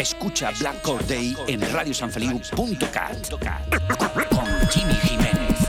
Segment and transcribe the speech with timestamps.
[0.00, 3.28] Escucha Black Day en radiosanfeliu.cat
[4.30, 5.68] con Jimmy Jiménez.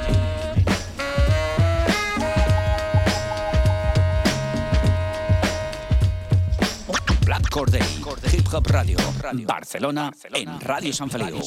[7.25, 7.81] Black Day,
[8.31, 8.97] Hip Hop Radio,
[9.45, 11.41] Barcelona, en Radio San Feliu.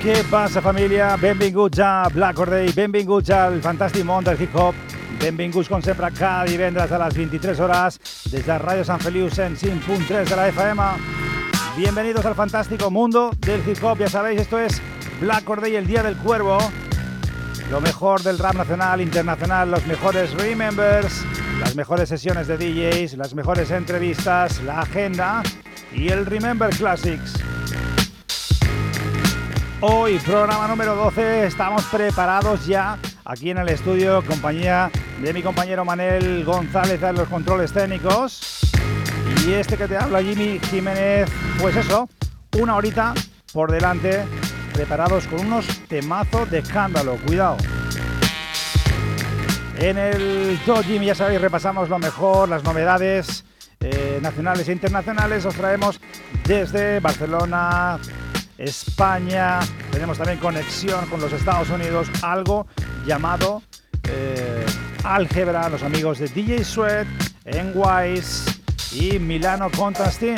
[0.00, 1.10] Què passa, família?
[1.20, 4.72] Benvinguts a Black Corday, benvinguts al fantàstic món del hip-hop,
[5.20, 7.98] benvinguts, com sempre, cada divendres a les 23 hores
[8.32, 10.86] des de Radio San Feliu 105.3 de la FM.
[11.76, 13.98] Bienvenidos al fantástico mundo del hip-hop.
[13.98, 14.80] Ya sabéis, esto es
[15.20, 16.56] Black Corday, el Día del Cuervo.
[17.70, 21.26] Lo mejor del rap nacional, internacional, los mejores remembers,
[21.60, 25.42] las mejores sesiones de DJs, las mejores entrevistas, la agenda
[25.92, 27.34] y el Remember Classics.
[29.82, 34.90] Hoy, programa número 12, estamos preparados ya aquí en el estudio, compañía
[35.22, 38.60] de mi compañero Manel González en los controles técnicos.
[39.46, 42.10] Y este que te habla, Jimmy Jiménez, pues eso,
[42.60, 43.14] una horita
[43.54, 44.22] por delante,
[44.74, 47.56] preparados con unos temazos de escándalo, cuidado.
[49.78, 53.46] En el Top Jimmy, ya sabéis, repasamos lo mejor, las novedades
[53.80, 55.98] eh, nacionales e internacionales, os traemos
[56.44, 57.98] desde Barcelona,
[58.60, 59.58] España,
[59.90, 62.66] tenemos también conexión con los Estados Unidos, algo
[63.06, 63.62] llamado
[64.04, 64.66] eh,
[65.02, 67.06] Álgebra, los amigos de DJ Sweat,
[67.46, 68.60] Enwise
[68.92, 70.36] y Milano Contastin.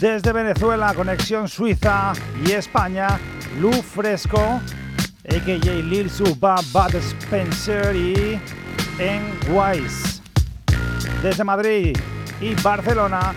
[0.00, 2.12] Desde Venezuela, conexión Suiza
[2.44, 3.20] y España,
[3.60, 4.60] Lu Fresco,
[5.28, 5.72] a.k.a.
[5.74, 8.40] Lil Suba, Bud Spencer y
[8.98, 10.20] Enwise.
[11.22, 11.96] Desde Madrid
[12.40, 13.32] y Barcelona,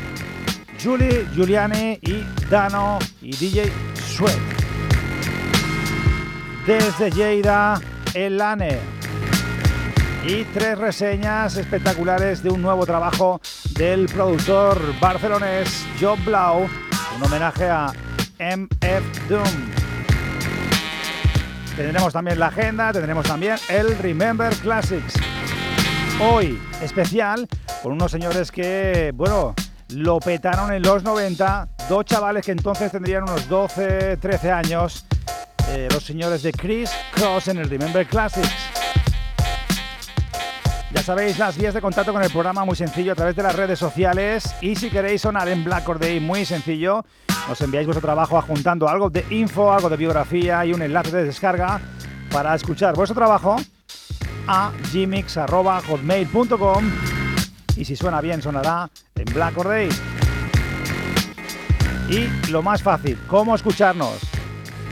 [0.81, 4.37] Julie, Giuliani y Dano y DJ Sweat.
[6.65, 7.81] Desde Lleida,
[8.13, 8.79] Elane.
[10.25, 13.41] Y tres reseñas espectaculares de un nuevo trabajo
[13.77, 16.67] del productor barcelonés Job Blau,
[17.15, 17.91] un homenaje a
[18.39, 19.79] MF Doom.
[21.75, 25.15] Tendremos también la agenda, tendremos también el Remember Classics.
[26.21, 27.47] Hoy especial
[27.81, 29.55] con unos señores que, bueno,
[29.93, 35.05] lo petaron en los 90, dos chavales que entonces tendrían unos 12, 13 años,
[35.69, 38.49] eh, los señores de Chris Cross en el Remember Classics.
[40.91, 43.55] Ya sabéis las vías de contacto con el programa muy sencillo a través de las
[43.55, 47.05] redes sociales y si queréis sonar en Black or Day muy sencillo,
[47.47, 51.25] nos enviáis vuestro trabajo adjuntando algo de info, algo de biografía y un enlace de
[51.25, 51.79] descarga
[52.31, 53.57] para escuchar vuestro trabajo
[54.47, 57.18] a gmix.hotmail.com
[57.79, 59.89] y si suena bien sonará en Black or Day.
[62.09, 64.17] Y lo más fácil, ¿cómo escucharnos?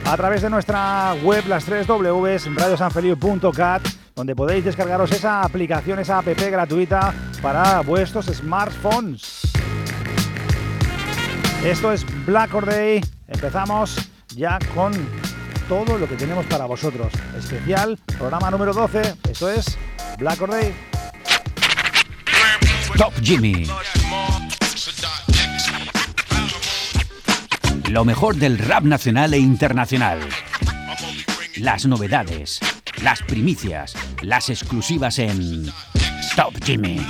[0.06, 3.82] A través de nuestra web, las 3 Ws, radiosanfeliu.cat,
[4.14, 7.12] donde podéis descargaros esa aplicación, esa app gratuita
[7.42, 9.42] para vuestros smartphones.
[11.62, 13.02] Esto es Black or Day.
[13.26, 14.92] Empezamos ya con
[15.68, 17.12] todo lo que tenemos para vosotros.
[17.36, 19.14] Especial, programa número 12.
[19.30, 19.76] Esto es
[20.18, 20.87] Black or Day.
[22.98, 23.64] Top Jimmy.
[27.90, 30.18] Lo mejor del rap nacional e internacional.
[31.58, 32.58] Las novedades,
[33.02, 35.66] las primicias, las exclusivas en
[36.34, 37.00] Top Jimmy.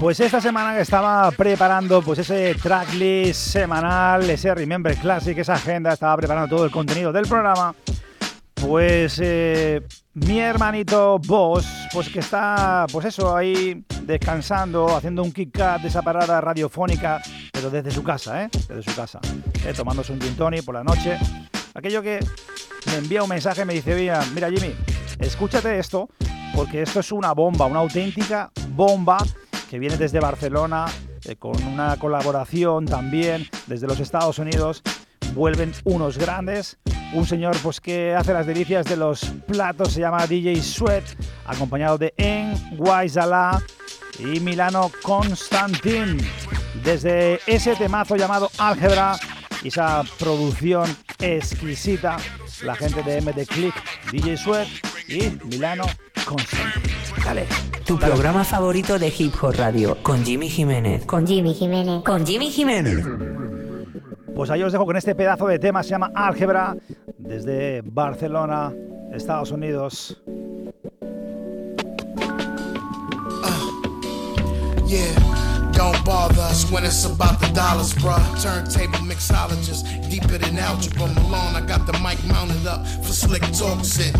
[0.00, 6.16] Pues esta semana estaba preparando pues ese tracklist semanal, ese Remember Classic, esa agenda, estaba
[6.16, 7.72] preparando todo el contenido del programa.
[8.60, 9.82] Pues eh,
[10.14, 15.88] mi hermanito Boss, pues que está, pues eso, ahí descansando, haciendo un kick cut de
[15.88, 17.22] esa parada radiofónica,
[17.52, 18.48] pero desde su casa, ¿eh?
[18.68, 19.20] Desde su casa,
[19.64, 19.72] ¿eh?
[19.76, 20.34] tomándose un gin
[20.64, 21.18] por la noche.
[21.74, 22.20] Aquello que
[22.86, 23.94] me envía un mensaje me dice,
[24.34, 24.74] mira Jimmy,
[25.20, 26.08] escúchate esto,
[26.54, 29.18] porque esto es una bomba, una auténtica bomba
[29.70, 30.86] que viene desde Barcelona,
[31.24, 34.82] eh, con una colaboración también desde los Estados Unidos.
[35.38, 36.78] Vuelven unos grandes,
[37.12, 41.04] un señor pues que hace las delicias de los platos, se llama DJ Sweat,
[41.46, 43.62] acompañado de En Guaisala
[44.18, 46.18] y Milano Constantin.
[46.82, 49.14] desde ese temazo llamado Álgebra
[49.62, 52.16] y esa producción exquisita,
[52.64, 53.74] la gente de MD Click,
[54.10, 54.66] DJ Sweat
[55.06, 55.84] y Milano
[56.26, 56.96] Constantine.
[57.24, 57.46] Dale.
[57.84, 61.06] Tu programa favorito de Hip Hop Radio con Jimmy Jiménez.
[61.06, 62.02] Con Jimmy Jiménez.
[62.02, 63.06] Con Jimmy Jiménez.
[64.38, 66.76] Pues ahí os dejo con este pedazo de tema, se llama Álgebra,
[67.18, 68.72] desde Barcelona,
[69.12, 70.16] Estados Unidos.
[74.86, 75.12] Yeah,
[75.72, 78.22] don't bother us when it's about the dollars, bruh.
[78.40, 81.08] Turntable mixologist, deeper than algebra.
[81.08, 83.98] Malone, I got the mic mounted up for slick talks.
[83.98, 84.14] It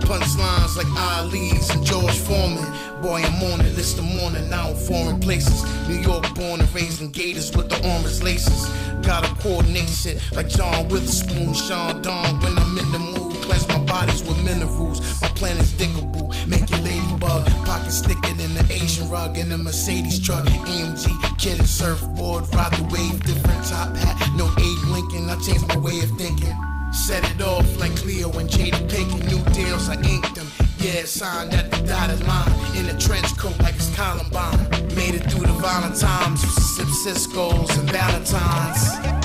[0.00, 2.64] punchlines like Ali's and George Foreman.
[3.02, 5.62] Boy, I'm on it, it's the morning now in foreign places.
[5.88, 8.68] New York born and raised in Gators with the orange laces.
[9.02, 13.34] Gotta coordinate shit like John Witherspoon, Sean Don when I'm in the mood.
[13.42, 15.00] Cleanse my bodies with minerals.
[15.22, 16.34] My plan is diggable.
[16.46, 17.46] Make your ladybug.
[17.64, 20.44] Pocket stick it in the Asian rug in the Mercedes truck.
[20.44, 22.52] AMG, kid and surfboard.
[22.54, 24.30] Ride the wave, different top hat.
[24.36, 25.30] No Abe Lincoln.
[25.30, 26.56] I changed my way of thinking.
[26.92, 29.24] Set it off like Cleo and Jada Pinkett.
[29.28, 30.46] New deals, I inked them.
[30.78, 32.76] Yeah, signed at the dotted line.
[32.76, 34.58] In a trench coat like it's Columbine.
[34.94, 36.40] Made it through the Valentines.
[36.76, 39.17] sip Cisco's and Valentines.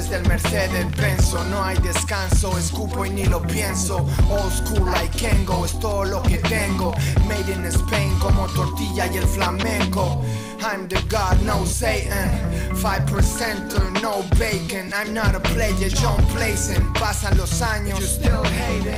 [0.00, 3.96] Desde el Mercedes penso No hay descanso, escupo y ni lo pienso.
[4.30, 6.94] Old school like Kengo, es todo lo que tengo.
[7.28, 10.22] Made in Spain como tortilla y el flamenco.
[10.62, 12.30] I'm the God, no Satan.
[12.74, 14.92] 5% or no bacon.
[14.94, 16.92] I'm not a player, John Playson.
[16.94, 18.20] Pasan los años,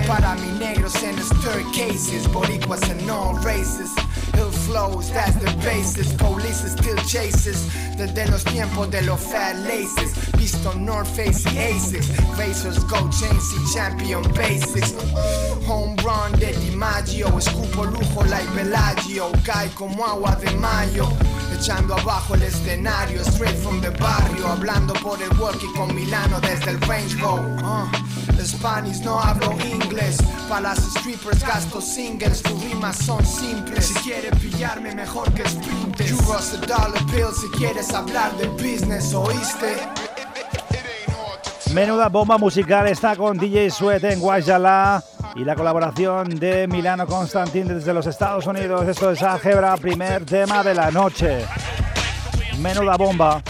[0.07, 3.91] Para mi negros en staircases Boricuas en all races
[4.35, 6.13] Hill flows, that's the basis.
[6.15, 7.69] Police still chases.
[7.97, 10.13] Desde los tiempos de los fat laces.
[10.77, 12.09] North Face y Asics.
[12.37, 14.93] Racers, go chains champion basics.
[15.67, 17.39] Home run de DiMaggio.
[17.39, 19.31] Escupo lujo like Bellagio.
[19.45, 21.09] Cae como agua de mayo.
[21.63, 23.23] Echando abajo el escenario.
[23.23, 24.49] Straight from the barrio.
[24.49, 27.35] Hablando por el y con Milano desde el range go.
[27.37, 28.45] Uh.
[28.45, 30.19] Spanish, no hablo inglés.
[30.49, 33.87] Para las strippers gasto singles, tus rimas son simples.
[33.87, 36.11] Si quieres pillarme, mejor que sprintes.
[36.11, 39.77] Euros a dollar bill si quieres hablar de business, ¿oíste?
[41.73, 47.69] Menuda bomba musical está con DJ Sweat en Guayala y la colaboración de Milano Constantin
[47.69, 48.87] desde los Estados Unidos.
[48.87, 51.45] Esto es Álgebra, primer tema de la noche.
[52.61, 53.43] Menuda bomba.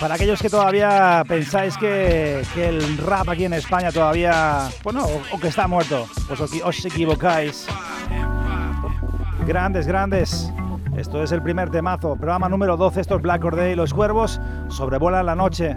[0.00, 5.48] Para aquellos que todavía pensáis que, el rap aquí en España todavía, bueno, o, que
[5.48, 7.66] está muerto, pues os, os equivocáis.
[9.46, 10.52] Grandes, grandes.
[10.96, 13.74] Esto es el primer temazo, programa número 12, esto es Black Day.
[13.74, 15.76] Los cuervos sobrevuelan la noche.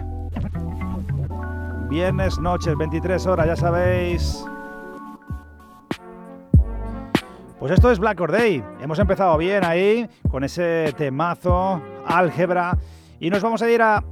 [1.92, 4.42] Viernes, noche, 23 horas, ya sabéis.
[7.58, 8.64] Pues esto es Black Day.
[8.80, 12.78] Hemos empezado bien ahí con ese temazo, álgebra.
[13.20, 14.02] Y nos vamos a ir a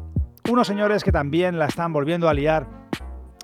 [0.50, 2.66] unos señores que también la están volviendo a liar.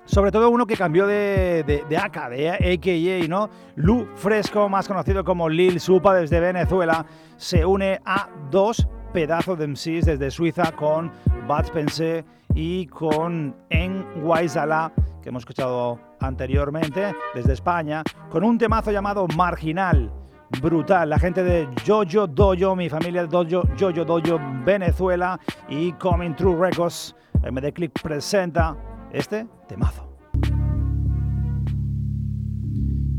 [0.05, 3.49] Sobre todo uno que cambió de, de, de AK, de AKA, ¿no?
[3.75, 9.67] Lu Fresco, más conocido como Lil Supa desde Venezuela, se une a dos pedazos de
[9.67, 11.11] MCs desde Suiza con
[11.47, 12.23] Bad Pense
[12.57, 20.11] y con En Waisala, que hemos escuchado anteriormente desde España, con un temazo llamado Marginal
[20.59, 21.07] brutal.
[21.11, 26.57] La gente de Jojo Dojo, mi familia de Dojo, Jojo Dojo Venezuela y Coming True
[26.59, 28.75] Records, MD Click presenta
[29.13, 30.11] este temazo.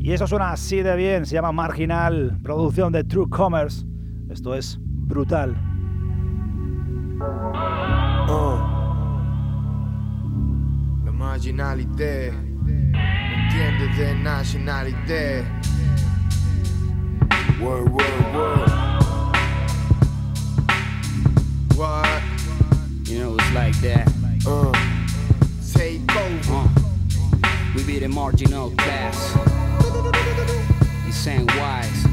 [0.00, 3.87] Y eso suena así de bien, se llama Marginal, producción de True Commerce.
[4.30, 5.57] Esto es brutal.
[8.28, 8.88] Oh.
[11.18, 12.32] La marginalité,
[12.94, 15.44] entiende de nacionalité.
[17.60, 18.70] Word, word, word.
[21.75, 22.22] What?
[23.06, 24.06] You know, it's like that.
[24.46, 24.72] Uh,
[25.75, 26.54] take over.
[26.54, 26.68] Uh,
[27.75, 29.34] we be the marginal class.
[31.04, 32.06] He's saying wise.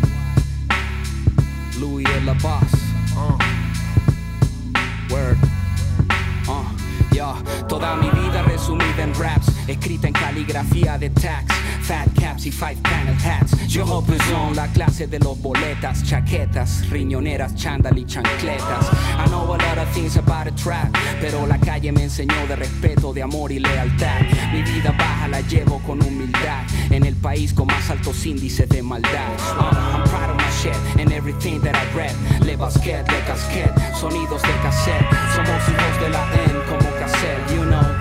[1.79, 2.73] Louis la boss.
[3.15, 3.37] Uh.
[5.11, 5.37] Word.
[6.47, 6.65] Uh,
[7.11, 8.34] yeah, toda mi vida
[8.65, 11.53] resumida en raps escrita en caligrafía de tax.
[11.83, 13.67] Fat caps y five panel hats.
[13.67, 18.89] Yo son la clase de los boletas, chaquetas, riñoneras, chándal y chancletas.
[19.19, 20.91] I know a lot of things about a trap,
[21.21, 24.21] pero la calle me enseñó de respeto, de amor y lealtad.
[24.51, 28.81] Mi vida baja la llevo con humildad, en el país con más altos índices de
[28.81, 29.11] maldad.
[29.11, 32.15] Uh, I'm proud of my shit and everything that I read.
[32.43, 35.05] Le basquet, le casquet, sonidos de cassette.
[35.35, 37.94] Somos hijos de la N como cassette, you know.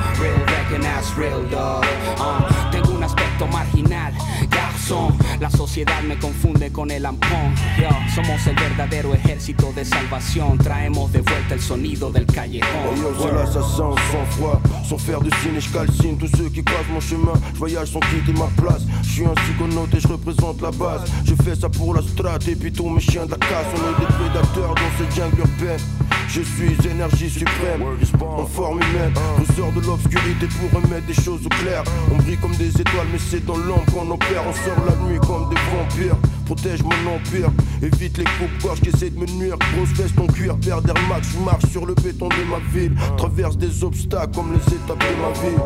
[0.95, 1.85] Recognize real dog.
[2.19, 4.13] Uh, tengo un aspecto marginal,
[4.49, 5.17] garçon.
[5.41, 7.55] La sociedad me confunde con el ampón.
[7.81, 10.59] Yo, somos el verdadero ejército de salvación.
[10.59, 12.97] Traemos de vuelta el sonido del callejón.
[12.97, 16.91] Yo, c'est l'assassin sans froid, sans faire de signe, je calcine tous ceux qui croisent
[16.93, 17.33] mon chemin.
[17.55, 18.83] Je voyage sans quitter ma place.
[19.03, 21.03] Je suis un psychonaute et je représente la base.
[21.25, 23.67] Je fais ça pour la strat et puis tous mes chiens de la casse.
[23.75, 25.81] On est des prédateurs dans cette jungle urbaine.
[26.29, 27.83] Je suis énergie suprême,
[28.21, 29.13] en forme humaine.
[29.39, 31.85] On sort de l'obscurité pour remettre des choses au clair.
[32.13, 34.43] On brille comme des étoiles, mais c'est dans l'ombre qu'on opère.
[34.49, 36.17] On sort la nuit comme des vampires.
[36.47, 37.49] Protège mon empire,
[37.83, 39.57] évite les coupes-gorges qui essaient de me nuire.
[39.75, 42.95] Grosse veste en cuir, paire d'Air Max, je marche sur le béton de ma ville.
[43.17, 45.57] Traverse des obstacles comme les étapes de ma vie.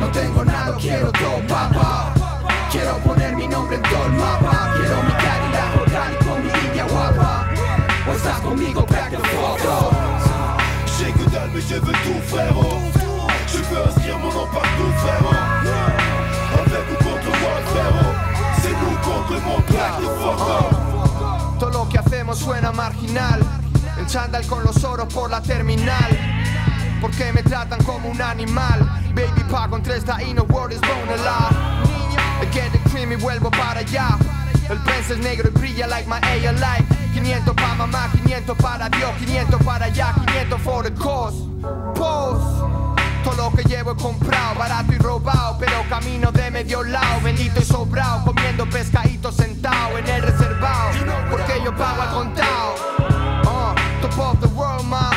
[0.00, 2.12] No tengo nada, quiero todo, papá.
[2.70, 4.74] Quiero poner mi nombre en todo el mapa.
[4.76, 6.37] Quiero mi calidad vocal
[11.68, 12.80] je veux tout frérot
[13.46, 15.34] Je veux inscrire mon nom partout frérot
[16.54, 18.14] Avec ou contre moi frérot
[18.62, 19.66] C'est nous contre fuck
[21.58, 23.42] Todo lo que hacemos suena marginal.
[23.98, 26.16] El chándal con los oros por la terminal.
[27.00, 28.80] Porque me tratan como un animal.
[29.14, 31.54] Baby pa con tres no world is bone alive.
[32.52, 34.16] Get the cream y vuelvo para allá.
[34.70, 36.86] El prensa es negro y brilla like my A light.
[37.14, 41.47] 500 pa' mamá, 500 para Dios, 500 para allá, 500 for the cause.
[41.94, 42.62] Pose.
[43.24, 47.60] Todo lo que llevo he comprado, barato y robado, pero camino de medio lado, bendito
[47.60, 50.90] y sobrado, comiendo pescadito sentado en el reservado,
[51.30, 52.74] porque yo pago al contado.
[53.44, 55.12] Uh, top of the world, man.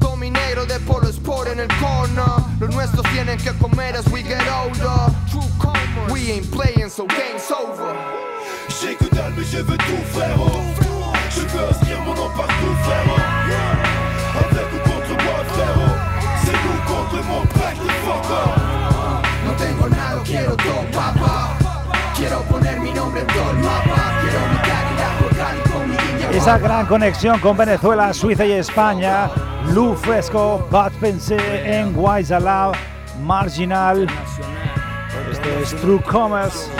[0.00, 2.24] Todo mi negro de polo sport en el corner.
[2.58, 5.14] Los nuestros tienen que comer as we get older.
[6.10, 7.94] We ain't playing, so game's over.
[8.80, 10.60] J'ai que dalle mais je veux tout frérot
[11.30, 13.35] Je veux inscrire mon nom partout frérot
[17.16, 21.56] nous contre le monde black the fuck up No tengo nada, quiero todo, papá.
[22.16, 24.20] Quiero poner mi nombre en todo el mapa.
[24.22, 28.52] Quiero mi calidad vocal y con mi niña Esa gran conexión con Venezuela, Suiza y
[28.52, 29.30] España.
[29.72, 32.72] Lou Fresco, Bad Pense, en Guayzalao,
[33.22, 34.06] Marginal.
[35.30, 36.70] Este es True Commerce.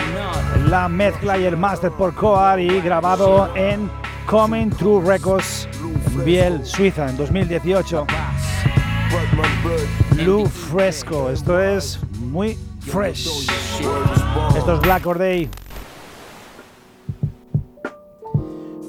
[0.67, 3.89] La mezcla y el máster por Coar y grabado en
[4.25, 5.67] Coming True Records
[6.25, 8.07] Biel, Suiza, en 2018.
[10.25, 13.47] Lou Fresco, esto es muy fresh.
[14.57, 15.49] Esto es Black Or Day.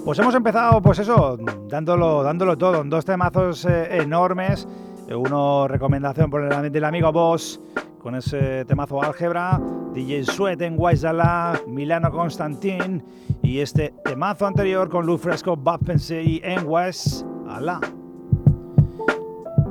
[0.04, 4.66] Pues hemos empezado, pues eso, dándolo, dándolo todo, en dos temazos eh, enormes.
[5.14, 7.60] Uno recomendación por el del amigo Boss,
[8.02, 9.60] con ese temazo álgebra,
[9.92, 13.02] DJ Sweat en Guayzala, Milano Constantin,
[13.42, 17.80] y este temazo anterior con Lou Fresco, Bob Pensey en West Ala.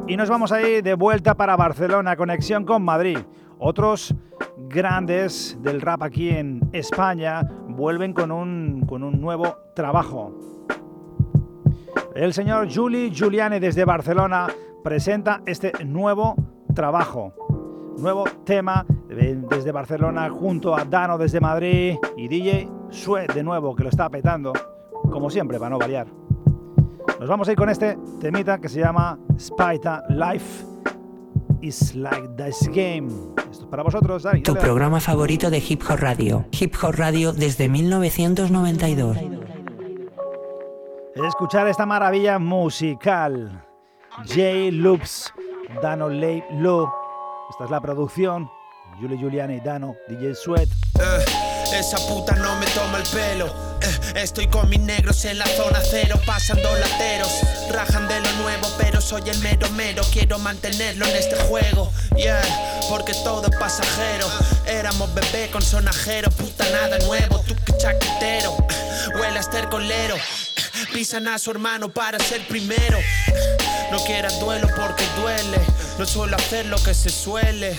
[0.08, 3.18] Y nos vamos a ir de vuelta para Barcelona, conexión con Madrid.
[3.60, 4.16] Otros
[4.70, 10.34] grandes del rap aquí en España vuelven con un, con un nuevo trabajo.
[12.16, 14.48] El señor Juli Giuliani desde Barcelona
[14.84, 16.36] presenta este nuevo
[16.74, 17.34] trabajo.
[17.98, 23.76] Nuevo tema de- desde Barcelona junto a Dano desde Madrid y DJ Sue de nuevo
[23.76, 24.54] que lo está petando,
[25.12, 26.08] como siempre, para no variar.
[27.20, 30.66] Nos vamos a ir con este temita que se llama Spita Life
[31.62, 33.08] is like this game.
[33.50, 34.42] Esto es para vosotros, Dani.
[34.42, 36.46] Tu programa favorito de Hip Hop Radio.
[36.52, 39.18] Hip Hop Radio desde 1992.
[41.26, 43.64] Escuchar esta maravilla musical.
[44.28, 45.34] J Loops,
[45.82, 46.92] Dano Ley Lo.
[47.50, 48.50] Esta es la producción.
[49.00, 50.68] Julie Giuliani, Dano, DJ Sweat.
[51.00, 51.26] Eh,
[51.80, 53.67] esa puta no me toma el pelo.
[53.82, 57.32] Eh, estoy con mis negros en la zona cero, pasando lateros.
[57.72, 60.04] Rajan de lo nuevo, pero soy el mero mero.
[60.12, 61.92] Quiero mantenerlo en este juego.
[62.16, 62.42] Yeah,
[62.90, 64.28] porque todo es pasajero.
[64.66, 67.44] Éramos bebé con sonajero, puta nada nuevo.
[67.78, 68.56] Chaquetero,
[69.16, 70.16] huele a estercolero.
[70.94, 72.98] Pisan a su hermano para ser primero.
[73.92, 75.60] No quieras duelo porque duele.
[75.98, 77.76] No suelo hacer lo que se suele.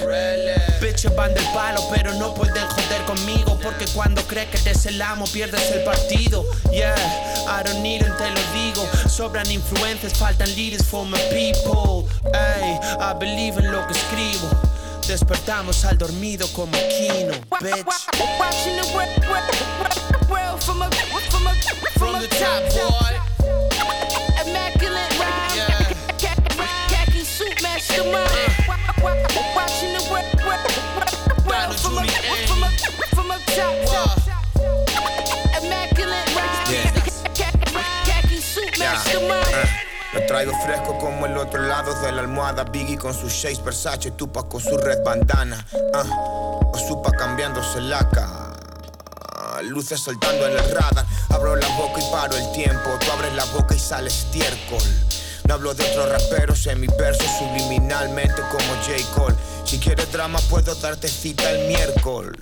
[0.80, 3.58] Bitches van del palo, pero no pueden joder conmigo.
[3.62, 6.44] Porque cuando crees que eres el amo, pierdes el partido.
[6.72, 6.94] Yeah,
[7.46, 8.88] I don't need te lo digo.
[9.08, 12.08] Sobran influencias, faltan leaders for my people.
[12.34, 14.77] Ey, I believe en lo que escribo.
[15.08, 17.86] Despertamos al dormido como Kino, bitch.
[21.96, 23.27] From the top, boy.
[40.28, 42.62] Traigo fresco como el otro lado de la almohada.
[42.64, 45.66] Biggie con sus shades Versace, Tupac con su red bandana.
[45.72, 48.44] Uh, Osupa cambiándose la cara.
[49.62, 51.04] Luces soltando en el radar.
[51.30, 52.90] Abro la boca y paro el tiempo.
[53.00, 54.82] Tú abres la boca y sale estiércol.
[55.48, 59.02] No hablo de otros raperos en mis versos subliminalmente como J.
[59.16, 59.34] Cole.
[59.68, 62.40] Si quieres drama puedo darte cita el miércoles.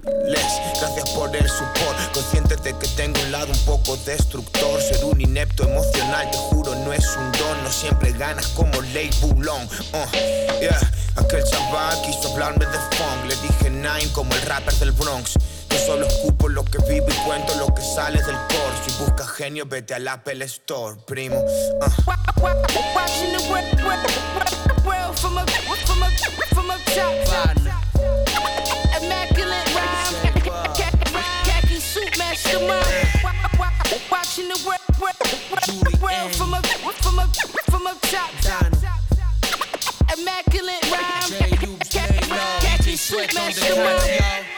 [0.80, 2.12] Gracias por el support.
[2.14, 4.80] Consciente de que tengo un lado un poco destructor.
[4.80, 7.64] Ser un inepto emocional, te juro, no es un don.
[7.64, 9.64] No siempre ganas como Ley Boulon.
[9.64, 10.78] Uh, yeah.
[11.16, 13.24] Aquel chaval quiso hablarme de funk.
[13.26, 15.34] Le dije nine como el rapper del Bronx.
[15.68, 18.76] Yo solo escupo lo que vivo y cuento lo que sale del core.
[18.86, 21.40] Si buscas genio, vete al Apple Store, primo.
[21.40, 21.90] Uh.
[25.16, 26.12] From up, from up,
[26.54, 27.56] from up top.
[29.00, 30.14] Immaculate rhyme.
[31.44, 33.08] Khaki suit mastermind.
[34.10, 37.34] Watching the world, world, world from up, from up,
[37.70, 38.30] from up top.
[40.18, 41.32] Immaculate rhyme.
[42.60, 44.55] Khaki suit mastermind.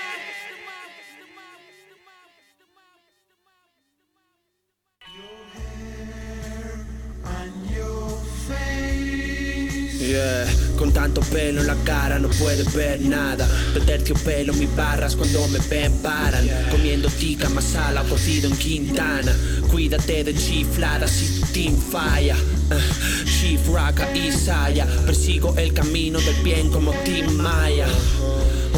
[10.08, 10.46] Yeah,
[10.78, 13.46] con tanto pelo en la cara no puedes ver nada.
[13.74, 16.48] De terciopelo mis barras cuando me ven paran.
[16.70, 19.36] Comiendo tica, masala, cocido en Quintana.
[19.70, 22.36] Cuídate de chifladas si tu team falla.
[22.70, 24.86] Uh, Chief Raka y Saya.
[25.04, 27.86] Persigo el camino del bien como Team Maya.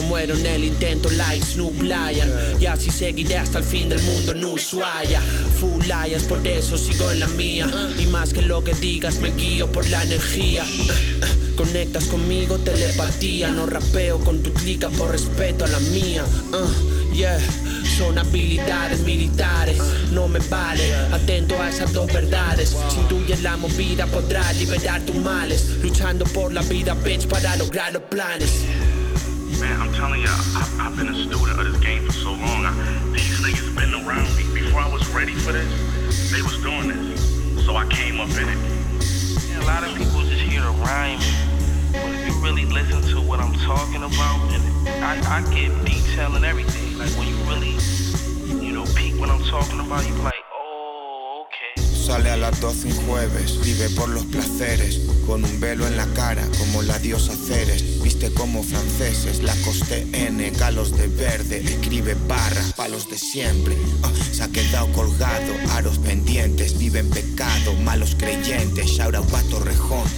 [0.03, 2.31] Muero en el intento like Snoop Lion.
[2.61, 5.21] Y así seguiré hasta el fin del mundo en Ushuaia
[5.61, 7.69] Full liars, por eso sigo en la mía.
[7.99, 10.65] Y más que lo que digas me guío por la energía.
[11.57, 13.49] Conectas conmigo, telepatía.
[13.49, 16.25] No rapeo con tu clica por respeto a la mía.
[16.53, 17.41] Uh, Yeah,
[17.99, 19.79] son habilidades militares
[20.13, 22.77] No me vale, atento a esas dos verdades.
[22.89, 25.79] Si intuyes la movida podrás liberar tus males.
[25.83, 28.65] Luchando por la vida, bitch, para lograr los planes
[29.61, 32.65] Man, I'm telling y'all, I've, I've been a student of this game for so long.
[32.65, 32.73] I,
[33.13, 34.45] these niggas been around me.
[34.55, 37.67] Before I was ready for this, they was doing this.
[37.67, 38.59] So I came up in it.
[39.51, 41.21] Yeah, a lot of people just hear the rhyme.
[41.93, 46.35] But if you really listen to what I'm talking about, and I, I get detail
[46.37, 46.97] and everything.
[46.97, 47.77] Like when you really,
[48.65, 50.40] you know, peek what I'm talking about, you like.
[52.11, 56.07] Sale a las 12 un jueves, vive por los placeres, con un velo en la
[56.07, 62.17] cara como la diosa Ceres, viste como franceses, la coste N, galos de verde, escribe
[62.27, 68.17] barras, palos de siempre, Ah, se ha quedado colgado, aros pendientes, vive en pecado, malos
[68.19, 70.09] creyentes, shout out pa' Torrejón,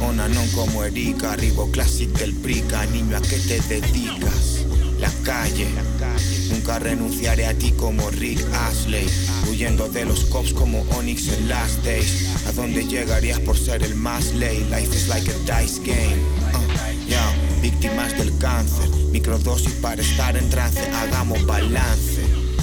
[0.00, 4.64] Ah, como Erika, arribo classic del Prica, niño a qué te dedicas,
[4.98, 5.68] la calle,
[6.48, 9.06] nunca renunciaré a ti como Rick Astley,
[9.58, 13.96] huyendo de los cops como Onyx en Last Days, a dónde llegarías por ser el
[13.96, 16.22] más ley, life is like a dice game,
[16.54, 22.22] Uh, yeah, víctimas del cáncer, microdosis para estar en trance, hagamos balance,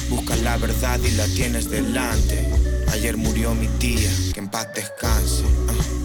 [0.10, 2.50] busca la verdad y la tienes delante,
[2.94, 5.44] ayer murió mi tía, que en paz descanse.
[5.44, 5.96] Uh.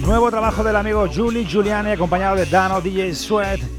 [0.00, 3.77] Nuevo trabajo del amigo Julie Giuliani acompañado de Dano DJ Sweat.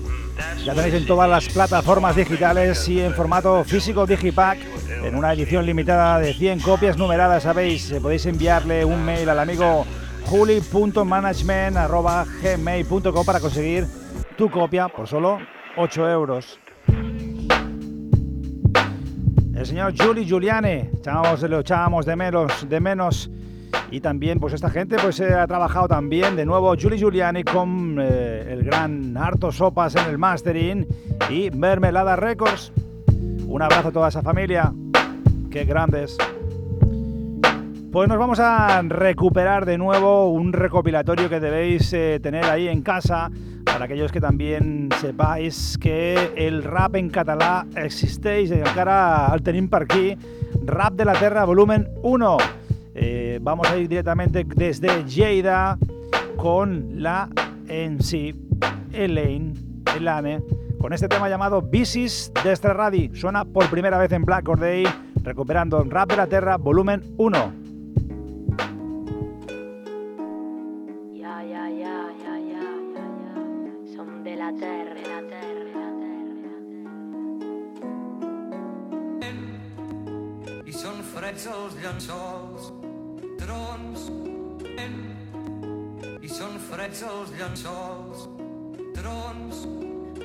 [0.63, 4.59] Ya tenéis en todas las plataformas digitales y en formato físico Digipack
[5.03, 9.39] en una edición limitada de 100 copias numeradas, sabéis, eh, podéis enviarle un mail al
[9.39, 9.85] amigo
[10.25, 13.87] juli.management.gmail.com para conseguir
[14.37, 15.39] tu copia por solo
[15.77, 16.59] 8 euros.
[19.55, 23.29] El señor Julie Giuliani, echábamos, lo echábamos de menos, de menos
[23.91, 27.97] y también, pues esta gente pues eh, ha trabajado también de nuevo Julie Giuliani con
[27.99, 30.87] eh, el gran Harto Sopas en el mastering
[31.29, 32.71] y Mermelada Records.
[33.47, 34.71] Un abrazo a toda esa familia.
[35.49, 36.17] Qué grandes.
[37.91, 42.83] Pues nos vamos a recuperar de nuevo un recopilatorio que debéis eh, tener ahí en
[42.83, 43.31] casa
[43.65, 49.69] para aquellos que también sepáis que el rap en catalá existéis de cara al tenim
[49.69, 50.15] per aquí.
[50.65, 52.37] Rap de la Terra, volumen 1.
[53.01, 55.77] Eh, vamos a ir directamente desde Lleida
[56.37, 57.29] con la
[57.99, 58.33] sí,
[58.93, 59.53] Elaine,
[59.95, 60.41] Elane,
[60.79, 63.11] con este tema llamado Bicis de Estraradi.
[63.13, 64.85] Suena por primera vez en Black Or Day,
[65.23, 67.68] recuperando Rap de la Terra, volumen 1.
[87.39, 88.25] Llençols,
[88.97, 89.61] trons,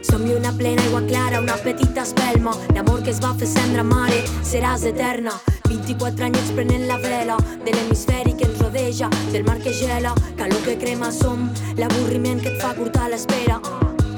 [0.03, 2.55] som-hi una plena aigua clara, una petita espelma.
[2.75, 5.37] L'amor que es va fer cendra mare seràs eterna.
[5.69, 10.63] 24 anys prenent la vela de l'hemisferi que ens rodeja, del mar que gela, calor
[10.67, 11.47] que crema som,
[11.79, 13.61] l'avorriment que et fa curtar l'espera.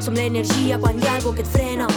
[0.00, 1.90] Som l'energia quan hi ha algo que et frena,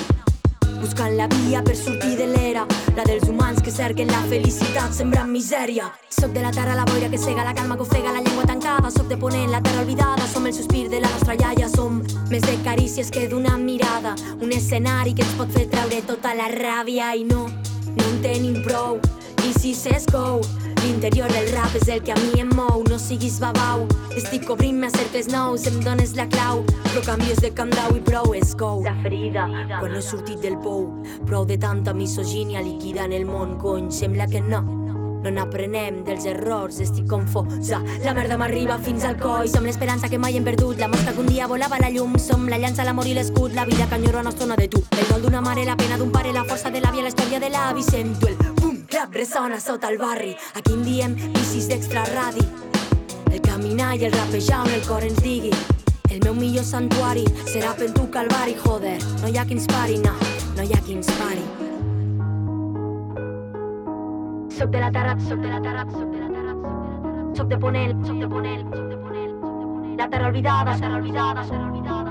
[0.80, 2.66] buscant la via per sortir de l'era,
[2.96, 5.90] la dels humans que cerquen la felicitat sembrant misèria.
[6.10, 8.92] Soc de la terra la boira que cega, la calma que ofega, la llengua tancada,
[8.92, 12.44] soc de ponent, la terra olvidada, som el sospir de la nostra iaia, som més
[12.44, 17.14] de carícies que d'una mirada, un escenari que ens pot fer treure tota la ràbia.
[17.16, 17.48] I no,
[17.96, 19.00] no en tenim prou.
[19.46, 20.42] I si s'escou,
[20.84, 23.86] L'interior del rap és el que a mi em mou, no siguis babau.
[24.16, 28.34] Estic cobrint-me a cercles nous, em dones la clau, però canvies de candau i prou
[28.38, 28.84] és cou.
[28.86, 30.88] La ferida, quan he sortit del pou,
[31.28, 34.62] prou de tanta misogínia en el món, cony, sembla que no.
[35.20, 37.82] No n'aprenem dels errors, estic confosa.
[38.06, 39.50] La merda m'arriba fins al coll.
[39.52, 42.16] Som l'esperança que mai hem perdut, la mosca que un dia volava la llum.
[42.18, 44.84] Som la llança, l'amor i l'escut, la vida que enyoro no estona de tu.
[44.96, 47.52] El dol d'una mare, la pena d'un pare, la força de l'àvia, la història de
[47.52, 47.84] l'avi.
[47.84, 48.59] Sento el
[49.00, 52.42] Rap ressona sota el barri, aquí en diem bicis d'extra radi.
[53.32, 55.54] El caminar i el rapejar on el cor ens digui.
[56.12, 58.98] El meu millor santuari serà per tu calvari, joder.
[59.22, 60.12] No hi ha qui ens pari, no,
[60.58, 61.46] no hi ha qui ens pari.
[64.58, 66.60] Soc de la terra, soc de la terra, soc de la terra,
[67.40, 71.40] soc de Ponel, soc de Ponel, soc de Ponel, la terra oblidada, la terra oblidada,
[71.40, 72.09] la terra oblidada.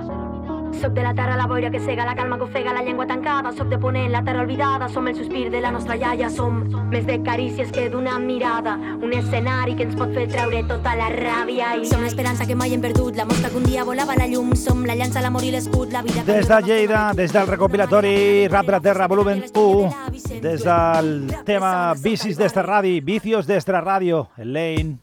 [0.81, 3.53] Soc de la terra, la boira que cega, la calma que ofega, la llengua tancada.
[3.53, 4.89] Soc de ponent, la terra olvidada.
[4.89, 6.29] Som el sospir de la nostra iaia.
[6.31, 8.77] Som més de carícies que d'una mirada.
[9.03, 11.75] Un escenari que ens pot fer treure tota la ràbia.
[11.81, 13.17] I som l'esperança que mai hem perdut.
[13.17, 14.55] La mosca que un dia volava la llum.
[14.57, 15.93] Som la llança, l'amor i l'escut.
[15.93, 19.91] La vida Des de Lleida, des del recopilatori Rap de la Terra, volumen 1,
[20.43, 24.99] des del tema Bicis d'Estra Ràdio, Vicios d'Estra Ràdio, el Lane.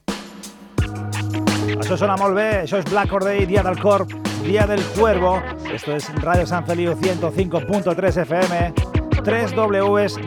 [1.79, 4.13] Això sona molt bé, això és Black Corday, Dia del Corp,
[4.45, 5.41] Día del Cuervo.
[5.73, 8.73] Esto es Radio San Feliu 105.3 FM,
[9.23, 9.55] 3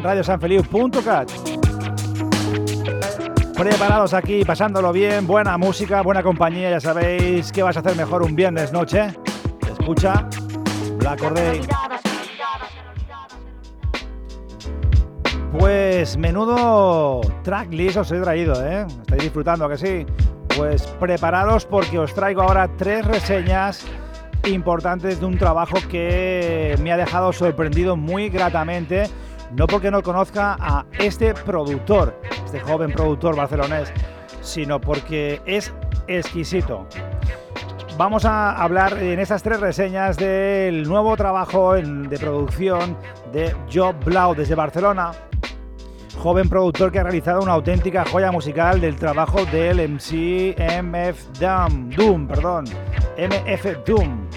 [0.03, 1.31] radiosanfeliu.cat.
[3.57, 8.23] Preparados aquí, pasándolo bien, buena música, buena compañía, ya sabéis que vas a hacer mejor
[8.23, 9.15] un viernes noche.
[9.71, 10.29] Escucha,
[10.99, 11.61] Black Corday.
[15.57, 18.85] Pues menudo tracklist os he traído, ¿eh?
[19.01, 20.07] Estáis disfrutando, que sí?
[20.57, 23.87] Pues preparados porque os traigo ahora tres reseñas
[24.53, 29.09] importantes de un trabajo que me ha dejado sorprendido muy gratamente,
[29.55, 33.93] no porque no conozca a este productor, este joven productor barcelonés,
[34.41, 35.73] sino porque es
[36.07, 36.87] exquisito.
[37.97, 42.97] Vamos a hablar en estas tres reseñas del nuevo trabajo de producción
[43.33, 45.11] de Job Blau desde Barcelona,
[46.19, 51.91] joven productor que ha realizado una auténtica joya musical del trabajo del MC MF Doom,
[51.91, 52.65] Doom, perdón,
[53.17, 54.29] MF Doom.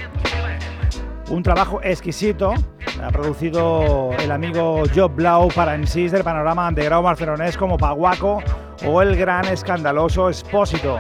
[1.32, 2.54] Un trabajo exquisito,
[3.02, 8.44] ha producido el amigo Job Blau para MCs del panorama underground barcelonés como Paguaco
[8.86, 11.00] o el gran escandaloso Espósito.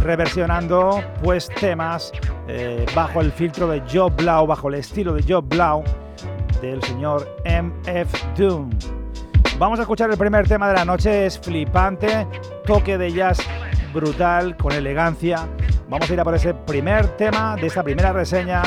[0.00, 2.12] Reversionando pues temas
[2.46, 5.82] eh, bajo el filtro de Job Blau, bajo el estilo de Job Blau
[6.60, 8.70] del señor MF Doom.
[9.58, 12.26] Vamos a escuchar el primer tema de la noche, es flipante,
[12.64, 13.38] toque de jazz
[13.92, 15.48] brutal, con elegancia.
[15.88, 18.62] Vamos a ir a por ese primer tema de esta primera reseña.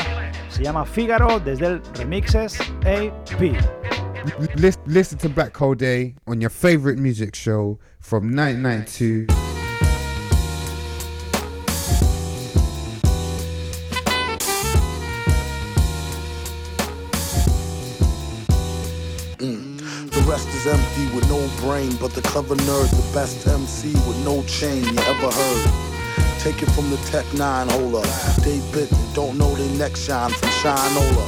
[0.48, 3.56] Se llama Figaro desde el Remixes AP.
[4.86, 9.53] Listen to Black Hole Day on your favorite music show from 1992.
[20.34, 21.94] Rest is empty with no brain.
[22.00, 25.64] But the clever nerd, the best MC with no chain you ever heard.
[26.40, 28.06] Take it from the Tech 9 holder.
[28.42, 31.26] They bit don't know they neck shine from Shinola.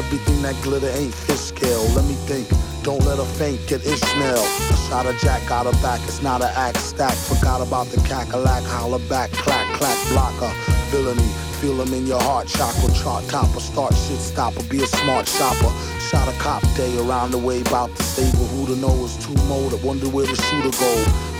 [0.00, 1.84] Everything that glitter ain't fish scale.
[1.96, 2.48] Let me think.
[2.84, 4.46] Don't let her faint, get Ishmael.
[4.72, 7.16] A shot of Jack, got her back, it's not an axe stack.
[7.28, 10.52] Forgot about the cackalack, holler back, clack, clack, blocker.
[10.88, 15.26] Villainy, feel them in your heart, chakra, chart topper, start shit stopper, be a smart
[15.26, 15.70] shopper.
[16.08, 18.46] Shot a cop day around the way, bout to stable.
[18.54, 19.74] Who to know is too mold.
[19.74, 20.92] I wonder where the shooter go.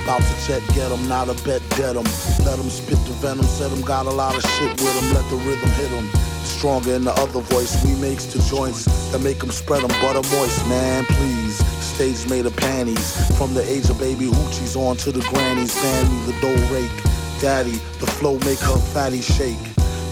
[0.04, 2.08] Bout to check, get him, not a bet, dead him.
[2.44, 5.14] Let him spit the venom, said him, got a lot of shit with him.
[5.14, 6.06] Let the rhythm hit him.
[6.44, 10.26] Stronger in the other voice, we makes the joints that make them spread them butter
[10.34, 11.56] moist, man, please.
[11.80, 13.14] Stage made of panties.
[13.38, 15.72] From the age of baby hoochies on to the grannies.
[15.74, 16.90] Fanny, the dough rake.
[17.40, 19.67] Daddy, the flow make her fatty shake.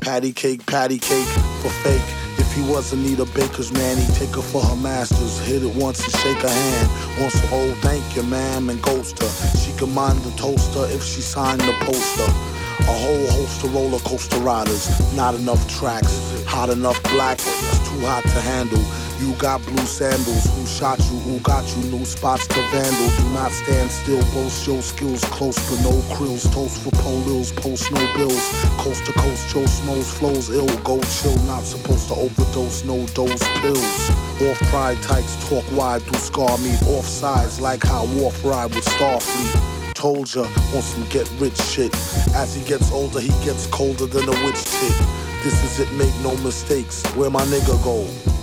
[0.07, 1.27] Patty cake, patty cake
[1.61, 2.01] for fake
[2.39, 5.41] If he was Anita Baker's man, he'd take her for her masters.
[5.41, 7.21] Hit it once and shake her hand.
[7.21, 9.59] Want some old thank you, ma'am, and ghost her.
[9.59, 12.23] She could mind the toaster if she signed the poster.
[12.23, 17.99] A whole host of roller coaster riders, not enough tracks, hot enough black, that's too
[18.07, 18.85] hot to handle.
[19.19, 23.09] You got blue sandals, who shot you, who got you, new spots to vandal.
[23.17, 26.53] Do not stand still, boast your skills close, but no krills.
[26.53, 28.45] Toast for polils, post no bills.
[28.77, 30.67] Coast to coast, Joe Smoes flows ill.
[30.85, 34.11] Go chill, not supposed to overdose, no dose pills.
[34.43, 38.85] Off pride types talk wide through scar meet off sides like how Wharf ride with
[38.85, 39.95] Starfleet.
[39.95, 41.95] Told ya, on some get rich shit.
[42.35, 44.97] As he gets older, he gets colder than a witch chick.
[45.43, 47.03] This is it, make no mistakes.
[47.17, 48.36] Where my nigga go?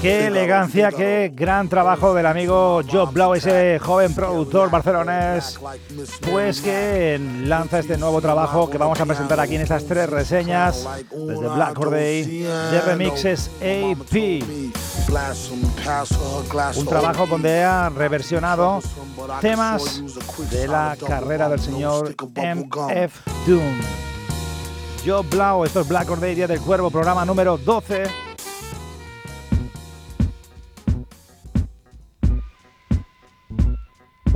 [0.00, 5.58] Qué elegancia, qué gran trabajo del amigo Joe Blau, ese joven productor barcelonés,
[6.30, 10.86] pues que lanza este nuevo trabajo que vamos a presentar aquí en estas tres reseñas
[11.10, 14.44] desde Black Day de remixes AP.
[16.76, 18.80] Un trabajo donde ha reversionado
[19.40, 20.02] temas
[20.50, 23.80] de la carrera del señor MF Doom.
[25.04, 28.25] Joe Blau, esto es Black Day, Día del Cuervo, programa número 12.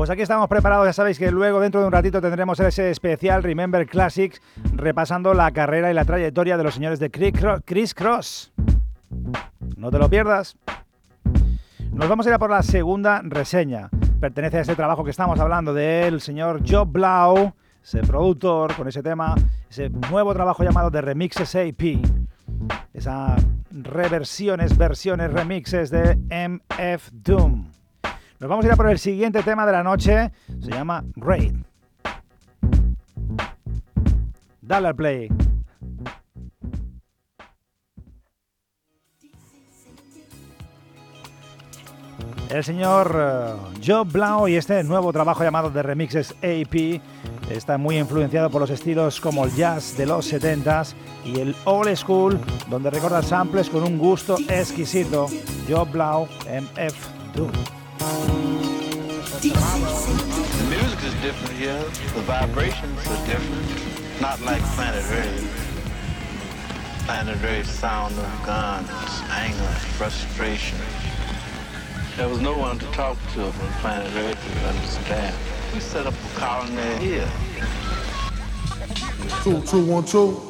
[0.01, 3.43] Pues aquí estamos preparados, ya sabéis que luego dentro de un ratito tendremos ese especial
[3.43, 4.41] Remember Classics
[4.73, 8.51] repasando la carrera y la trayectoria de los señores de Chris Cross.
[9.77, 10.57] No te lo pierdas.
[11.93, 13.91] Nos vamos a ir a por la segunda reseña.
[14.19, 17.53] Pertenece a ese trabajo que estamos hablando del señor Joe Blau,
[17.85, 19.35] ese productor con ese tema,
[19.69, 22.01] ese nuevo trabajo llamado de Remixes AP.
[22.95, 27.70] Esas reversiones, versiones, remixes de MF Doom.
[28.41, 30.33] Nos vamos a ir a por el siguiente tema de la noche.
[30.63, 31.57] Se llama Raid.
[34.63, 35.29] Dale al play.
[42.49, 47.01] El señor uh, Joe Blau y este nuevo trabajo llamado The Remixes AP
[47.51, 50.95] está muy influenciado por los estilos como el jazz de los 70s
[51.27, 55.27] y el old school, donde recorda samples con un gusto exquisito.
[55.69, 57.80] Joe Blau, MF Doom.
[58.01, 58.07] The
[60.71, 61.85] music is different here.
[62.15, 64.21] The vibrations are different.
[64.23, 67.05] Not like Planet Earth.
[67.05, 68.89] Planet Earth sound of guns,
[69.29, 70.79] anger, frustration.
[72.17, 75.37] There was no one to talk to on Planet Earth to understand.
[75.75, 77.31] We set up a colony here.
[79.45, 80.41] Two, two, one, two.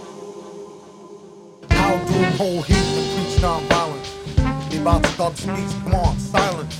[1.71, 4.15] How doom whole heat and preach non-violence.
[4.71, 5.83] They about to start speech.
[5.83, 6.80] Come on, silence.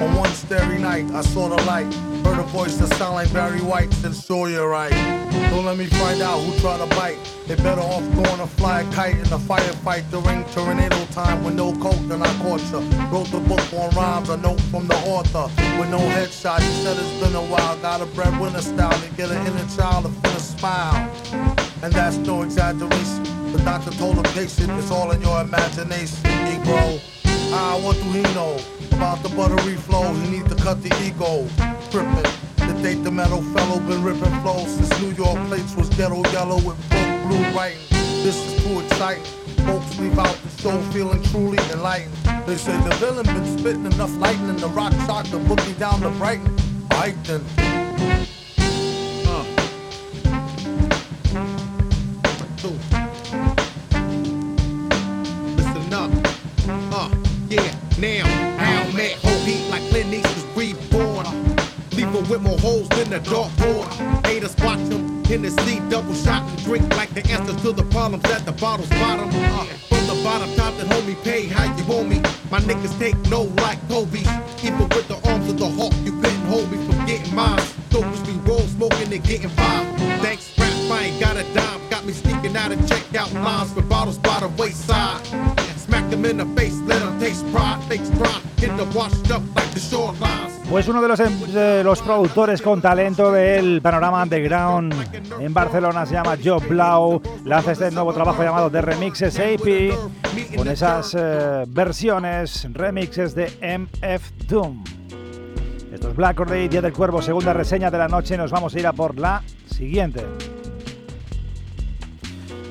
[0.00, 1.92] On one starry night, I saw the light.
[2.24, 3.92] Heard a voice that sound like Barry White.
[3.94, 4.90] Said, sure you're right.
[5.50, 7.16] Don't let me find out who tried to bite.
[7.46, 11.54] They better off going to fly a kite in a firefight during tornado time with
[11.54, 12.80] no coke than I caught ya.
[13.12, 15.44] Wrote the book on rhymes, a note from the author
[15.78, 16.60] with no headshot.
[16.60, 17.76] He said it's been a while.
[17.78, 21.08] Got a breadwinner style to get an inner child to finna smile.
[21.84, 23.22] And that's no exaggeration.
[23.52, 27.00] The doctor told the patient it's all in your imagination, Negro.
[27.52, 28.58] Ah, what do he know?
[28.94, 31.48] About the buttery flow, he need to cut the ego.
[31.90, 32.22] Trippin'.
[32.56, 36.56] The date the metal fellow been ripping flows since New York plates was ghetto yellow
[36.62, 37.80] with blue writing.
[38.22, 39.24] This is too exciting.
[39.66, 42.14] Folks leave out the show feeling truly enlightened.
[42.46, 46.10] They say the villain been spitting enough lightning, the rock shot the boogie down to
[46.10, 46.56] Brighton.
[46.92, 47.83] Alright then.
[62.34, 63.86] With more holes than the dartboard.
[64.26, 67.84] Haters watch them in the sea, double shot and drink like the answer to the
[67.84, 69.28] problems at the bottle's bottom.
[69.32, 72.18] Uh, from the bottom, top that homie pay how you want me.
[72.50, 74.20] My niggas take no like Kobe.
[74.62, 77.62] Even with the arms of the hawk, you couldn't hold me from getting mine.
[77.90, 79.84] So we roll smoking and getting by.
[80.22, 81.88] Thanks, rap, I ain't got a dime.
[81.88, 85.24] Got me sneaking out of check out lines with bottles by the wayside.
[90.74, 94.92] Pues uno de los, em, los productores con talento del panorama underground
[95.38, 97.22] en Barcelona se llama Joe Blau.
[97.44, 99.92] Lanza este nuevo trabajo llamado The Remixes AP
[100.56, 104.82] con esas eh, versiones, remixes de MF Doom.
[105.92, 108.36] Esto es Black Day, Día del Cuervo, segunda reseña de la noche.
[108.36, 110.26] Nos vamos a ir a por la siguiente.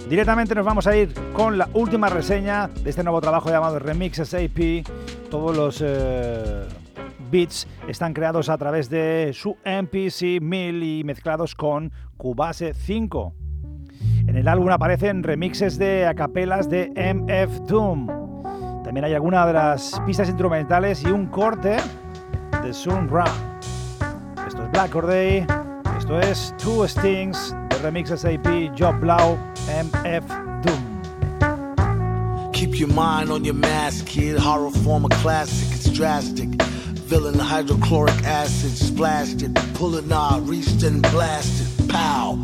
[0.09, 4.33] Directamente nos vamos a ir con la última reseña de este nuevo trabajo llamado Remixes
[4.33, 4.85] AP.
[5.31, 6.67] Todos los eh,
[7.33, 13.33] beats están creados a través de su MPC 1000 y mezclados con Cubase 5.
[14.27, 18.07] En el álbum aparecen remixes de acapelas de MF Doom.
[18.83, 21.77] También hay algunas de las pistas instrumentales y un corte
[22.61, 23.25] de Sun Ra.
[24.47, 25.47] Esto es Black Or Day,
[25.97, 30.27] esto es Two Stings de Remix SAP Job Blau MF
[30.61, 32.51] Doom.
[32.51, 34.37] Keep your mind on your mask, kid.
[34.37, 36.49] Horror form a classic, it's drastic.
[37.03, 39.53] Villain hydrochloric acid splashed it.
[39.75, 41.89] Pull a knob, reached and blasted.
[41.89, 42.37] Pow.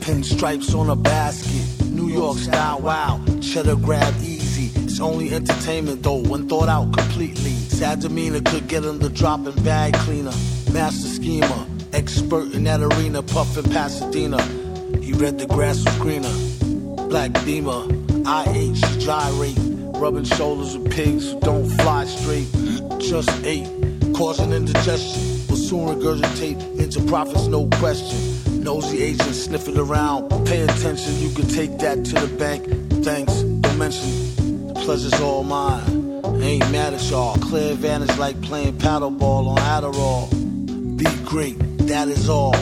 [0.00, 1.86] Pinstripes on a basket.
[1.86, 3.20] New York style, wow.
[3.40, 4.70] Cheddar grab easy.
[4.82, 7.52] It's only entertainment though, when thought out completely.
[7.52, 10.32] Sad demeanor could get him the dropping bag cleaner.
[10.72, 14.42] Master schemer, expert in that arena, puffin' Pasadena.
[15.00, 17.08] He read the grass was greener.
[17.08, 17.84] Black beamer,
[18.26, 19.58] IH, gyrate.
[20.00, 22.48] Rubbing shoulders with pigs who don't fly straight.
[22.98, 23.66] Just ate,
[24.18, 25.46] causing indigestion.
[25.48, 28.18] Will soon regurgitate into profits, no question.
[28.64, 30.28] Nosy agents sniffing around.
[30.44, 32.64] Pay attention, you can take that to the bank.
[33.04, 34.66] Thanks, don't mention.
[34.66, 36.20] The pleasure's all mine.
[36.24, 37.36] I ain't mad at y'all.
[37.36, 40.28] Clear advantage like playing paddleball on Adderall.
[40.96, 42.54] Be great, that is all.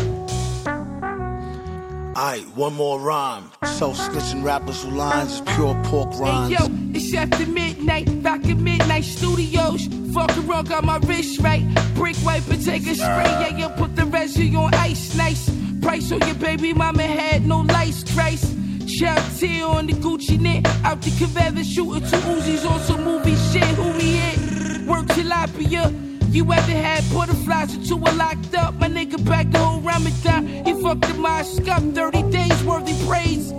[2.16, 3.50] Aight, one more rhyme.
[3.64, 6.54] Self snitching rappers who lines is pure pork rhymes.
[6.54, 9.88] Hey it's after midnight, back at midnight studios.
[10.14, 11.62] Fuck around, got my wrist right.
[11.94, 13.30] Brick wipe and take a spray.
[13.42, 15.50] Yeah, you put the resi on ice, nice.
[15.82, 18.56] Price on your baby mama had no lights, Christ.
[18.88, 20.66] Shout T on the Gucci knit.
[20.84, 23.64] Out the Cavella shooting two Uzis on some movie shit.
[23.76, 24.86] Who we hit?
[24.86, 26.05] Work tilapia.
[26.36, 28.74] You ever had butterflies until we're locked up?
[28.74, 30.46] My nigga back the whole Ramadan.
[30.66, 31.82] He fucked in my scuff.
[31.82, 33.54] 30 days worthy praise.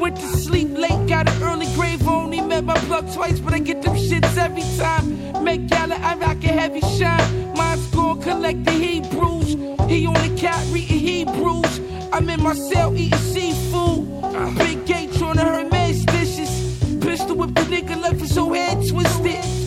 [0.00, 2.08] Went to sleep late, got an early grave.
[2.08, 5.44] Only met my plug twice, but I get them shits every time.
[5.44, 7.52] Make gala, I rock a heavy shine.
[7.54, 9.50] Mine's gon' collect the Hebrews.
[9.86, 11.80] He on the cat reading Hebrews.
[12.14, 14.56] I'm in my cell eating seafood.
[14.56, 16.48] Big gate trying to hurt man's dishes.
[16.98, 19.66] Pistol whip the nigga left his whole head twisted.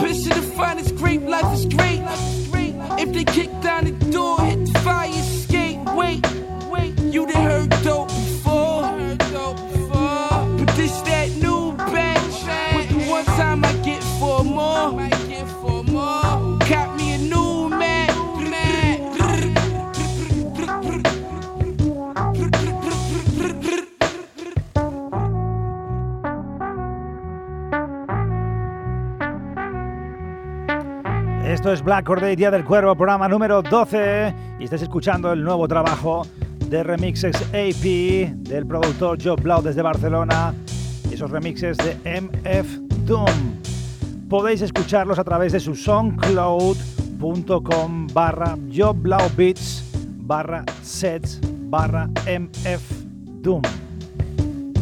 [0.00, 1.83] Picture the finest grape, life is great.
[3.26, 3.63] If they kick
[31.84, 34.34] Black Or Day, Día del Cuervo, programa número 12.
[34.58, 36.26] Y estás escuchando el nuevo trabajo
[36.70, 40.54] de Remixes AP del productor Joe Blau desde Barcelona.
[41.12, 43.28] Esos remixes de MF Doom.
[44.30, 49.84] Podéis escucharlos a través de su soundcloud.com barra Joe Blau Beats
[50.20, 53.04] barra sets barra MF
[53.42, 53.60] Doom.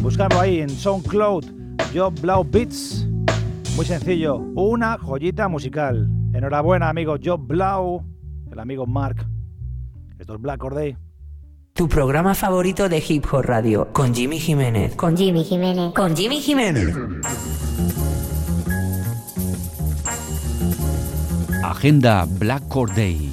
[0.01, 1.43] Buscarlo ahí en SoundCloud,
[1.93, 3.05] Joe Blau Beats.
[3.75, 6.22] Muy sencillo, una joyita musical.
[6.33, 8.03] Enhorabuena, amigo Joe Blau,
[8.51, 9.27] el amigo Mark.
[10.17, 10.97] Esto es Black Or Day.
[11.73, 14.95] Tu programa favorito de Hip Hop Radio con Jimmy Jiménez.
[14.95, 15.93] Con Jimmy Jiménez.
[15.93, 16.95] Con Jimmy Jiménez.
[21.63, 23.31] Agenda Black Or Day.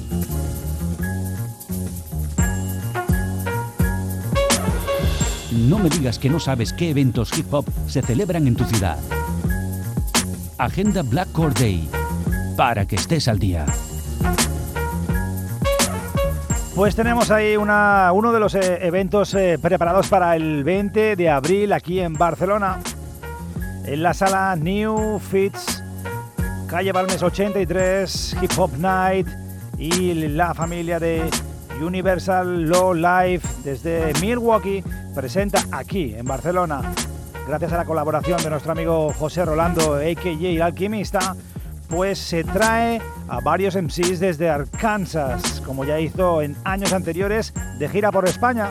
[5.51, 8.97] No me digas que no sabes qué eventos hip hop se celebran en tu ciudad.
[10.57, 11.89] Agenda Black Or Day.
[12.55, 13.65] Para que estés al día.
[16.75, 21.29] Pues tenemos ahí una, uno de los eh, eventos eh, preparados para el 20 de
[21.29, 22.79] abril aquí en Barcelona.
[23.85, 25.83] En la sala New Fits,
[26.67, 29.27] calle Balmes 83, Hip Hop Night
[29.77, 31.29] y la familia de
[31.81, 34.83] Universal Law Life desde Milwaukee
[35.13, 36.81] presenta aquí en Barcelona.
[37.47, 40.31] Gracias a la colaboración de nuestro amigo José Rolando, a.k.a.
[40.31, 41.35] El Alquimista,
[41.91, 47.89] pues se trae a varios MCs desde Arkansas, como ya hizo en años anteriores de
[47.89, 48.69] gira por España.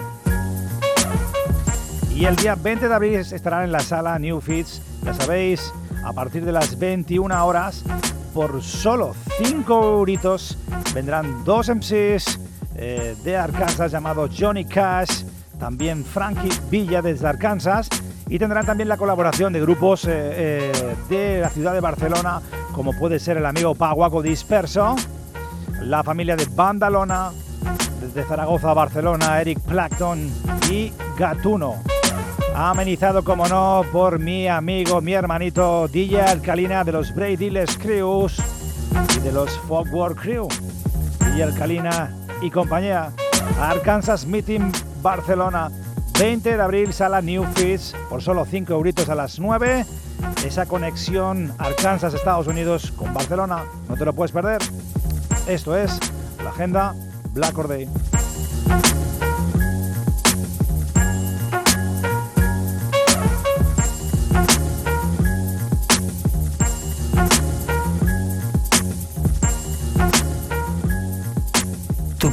[2.15, 6.15] Y el día 20 de abril estarán en la sala New Fits, ya sabéis, a
[6.15, 7.85] partir de las 21 horas,
[8.33, 10.57] por solo 5 euritos,
[10.95, 12.41] vendrán dos MCs
[12.77, 15.25] eh, de Arkansas llamados Johnny Cash,
[15.59, 17.91] también Frankie Villa desde Arkansas,
[18.31, 22.41] y tendrán también la colaboración de grupos eh, eh, de la ciudad de Barcelona,
[22.73, 24.95] como puede ser el amigo Paguaco Disperso,
[25.83, 27.33] la familia de Bandalona,
[28.01, 30.31] desde Zaragoza a Barcelona, Eric Plackton
[30.71, 31.83] y Gatuno.
[32.55, 38.41] Amenizado, como no, por mi amigo, mi hermanito DJ Alcalina de los Brady Les Crews
[39.17, 40.47] y de los Fogworld Crew.
[41.19, 43.11] DJ Alcalina y compañía.
[43.61, 44.71] Arkansas Meeting
[45.03, 45.71] Barcelona,
[46.21, 49.87] 20 de abril, sala New Fish, por solo 5 euritos a las 9.
[50.45, 53.65] Esa conexión Arkansas-Estados Unidos con Barcelona.
[53.89, 54.61] No te lo puedes perder.
[55.49, 55.99] Esto es
[56.45, 56.95] la agenda
[57.33, 57.89] Black Or Day.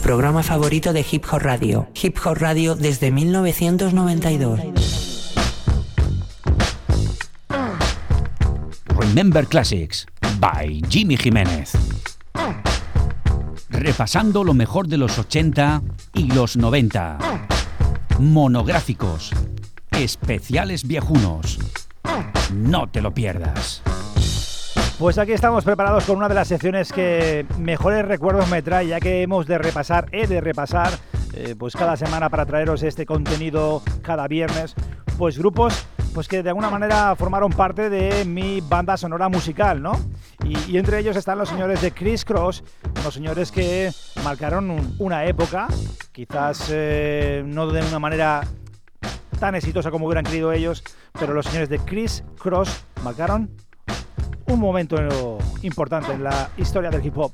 [0.07, 1.89] Programa favorito de Hip Hop Radio.
[2.01, 5.33] Hip Hop Radio desde 1992.
[8.97, 10.07] Remember Classics
[10.39, 11.73] by Jimmy Jiménez.
[13.67, 15.81] Repasando lo mejor de los 80
[16.13, 17.17] y los 90.
[18.19, 19.31] Monográficos.
[19.91, 21.59] Especiales viejunos.
[22.53, 23.83] No te lo pierdas.
[24.99, 28.99] Pues aquí estamos preparados con una de las secciones que mejores recuerdos me trae, ya
[28.99, 30.89] que hemos de repasar, he de repasar,
[31.33, 34.73] eh, pues cada semana para traeros este contenido cada viernes,
[35.19, 35.85] pues grupos
[36.15, 39.91] pues que de alguna manera formaron parte de mi banda sonora musical, ¿no?
[40.43, 42.63] Y, entre ellos están los señores de Chris Cross,
[42.99, 43.91] unos señores que
[44.23, 45.67] marcaron una época,
[46.11, 48.41] quizás eh, no de una manera
[49.39, 50.83] tan exitosa como hubieran querido ellos,
[51.19, 53.51] pero los señores de Chris Cross marcaron
[54.47, 57.33] un momento importante en la historia del hip hop.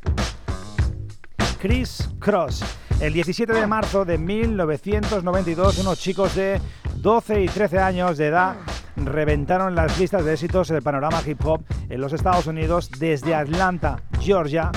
[1.59, 2.64] Chris Cross.
[2.99, 6.59] El 17 de marzo de 1992, unos chicos de
[6.97, 8.55] 12 y 13 años de edad
[8.95, 14.01] reventaron las listas de éxitos del panorama hip hop en los Estados Unidos desde Atlanta,
[14.20, 14.72] Georgia,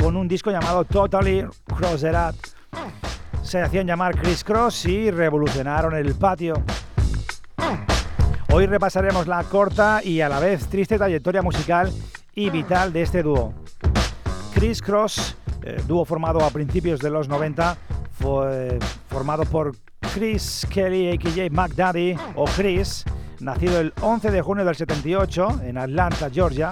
[0.00, 1.44] con un disco llamado Totally
[1.76, 2.14] Crossed
[3.42, 6.62] Se hacían llamar Chris Cross y revolucionaron el patio.
[8.50, 11.92] Hoy repasaremos la corta y a la vez triste trayectoria musical
[12.34, 13.52] y vital de este dúo.
[14.54, 17.76] Chris Cross, eh, dúo formado a principios de los 90,
[18.12, 18.78] fue
[19.08, 19.76] formado por
[20.14, 21.50] Chris Kelly, a.k.a.
[21.50, 23.04] McDaddy o Chris,
[23.40, 26.70] nacido el 11 de junio del 78 en Atlanta, Georgia,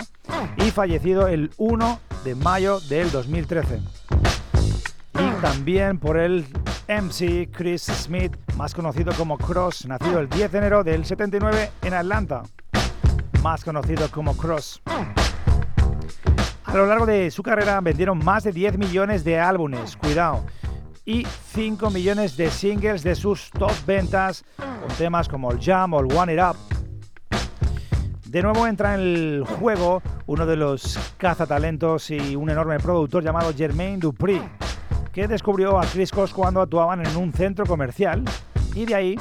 [0.57, 3.81] y fallecido el 1 de mayo del 2013.
[5.19, 6.47] Y también por el
[6.89, 11.95] MC Chris Smith, más conocido como Cross, nacido el 10 de enero del 79 en
[11.95, 12.43] Atlanta,
[13.43, 14.83] más conocido como Cross.
[16.64, 20.45] A lo largo de su carrera vendieron más de 10 millones de álbumes, cuidado,
[21.05, 26.01] y 5 millones de singles de sus top ventas, con temas como el Jam o
[26.01, 26.57] el One It Up.
[28.27, 33.55] De nuevo entra en el juego uno de los cazatalentos y un enorme productor llamado
[33.57, 34.43] Jermaine Dupri
[35.17, 38.23] que descubrió a Chris Cross cuando actuaban en un centro comercial
[38.75, 39.17] y de ahí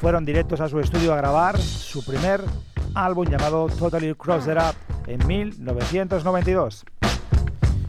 [0.00, 2.40] fueron directos a su estudio a grabar su primer
[2.94, 4.76] álbum llamado Totally Crossed Up
[5.08, 6.84] en 1992,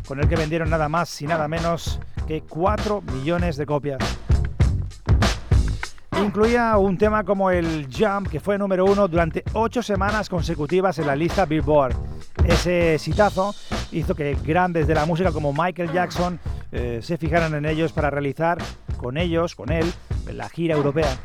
[0.07, 3.99] con el que vendieron nada más y nada menos que 4 millones de copias.
[6.19, 11.05] Incluía un tema como el Jump, que fue número uno durante 8 semanas consecutivas en
[11.05, 11.93] la lista Billboard.
[12.47, 13.53] Ese citazo
[13.91, 16.39] hizo que grandes de la música como Michael Jackson
[16.73, 18.57] eh, se fijaran en ellos para realizar
[18.97, 19.93] con ellos, con él,
[20.31, 21.17] la gira europea.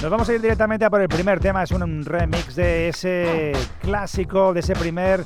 [0.00, 3.52] Nos vamos a ir directamente a por el primer tema, es un remix de ese
[3.80, 5.24] clásico, de ese primer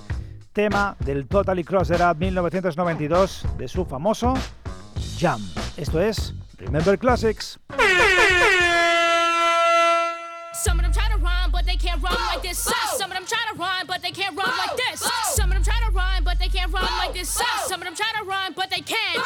[0.52, 4.32] tema del Totally Crossed Up 1992 de su famoso
[5.18, 5.40] Jam.
[5.76, 7.58] Esto es Remember Classics.
[10.54, 12.58] Some of them try to rhyme, but they can't rhyme like this.
[12.96, 14.91] Some of them try to rhyme, but they can't rhyme like this.
[16.62, 17.40] Can't rhyme like this.
[17.66, 19.22] Some of them try to rhyme, but they can't.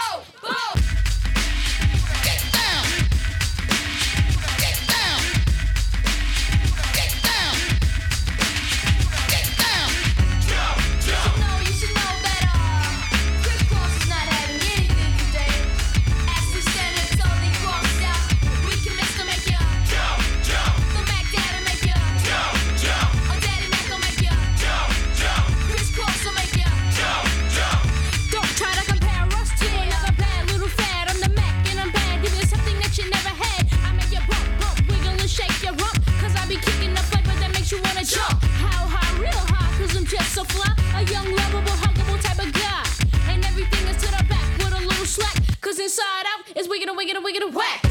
[46.76, 47.85] wiggle and wiggle and wiggle and whack.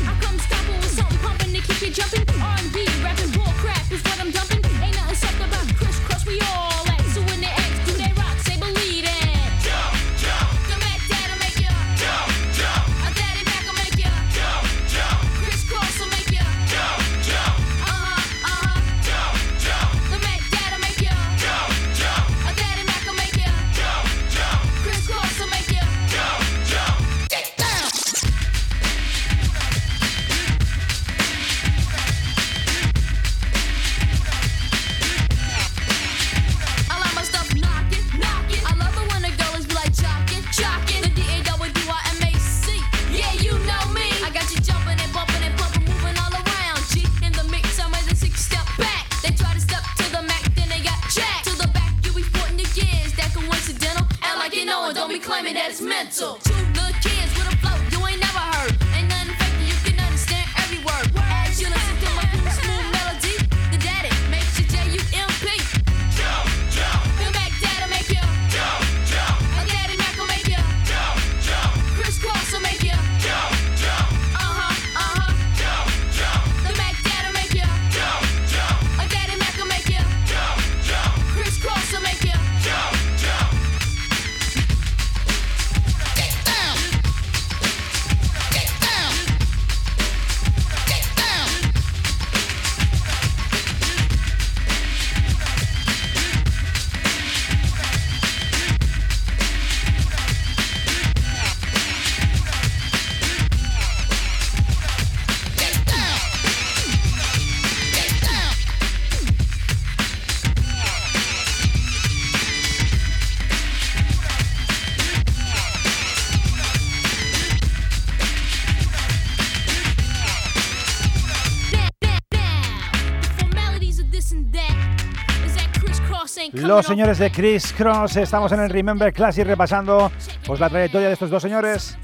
[126.55, 130.09] Los señores de Chris Cross, estamos en el Remember Classic repasando
[130.45, 131.97] pues, la trayectoria de estos dos señores.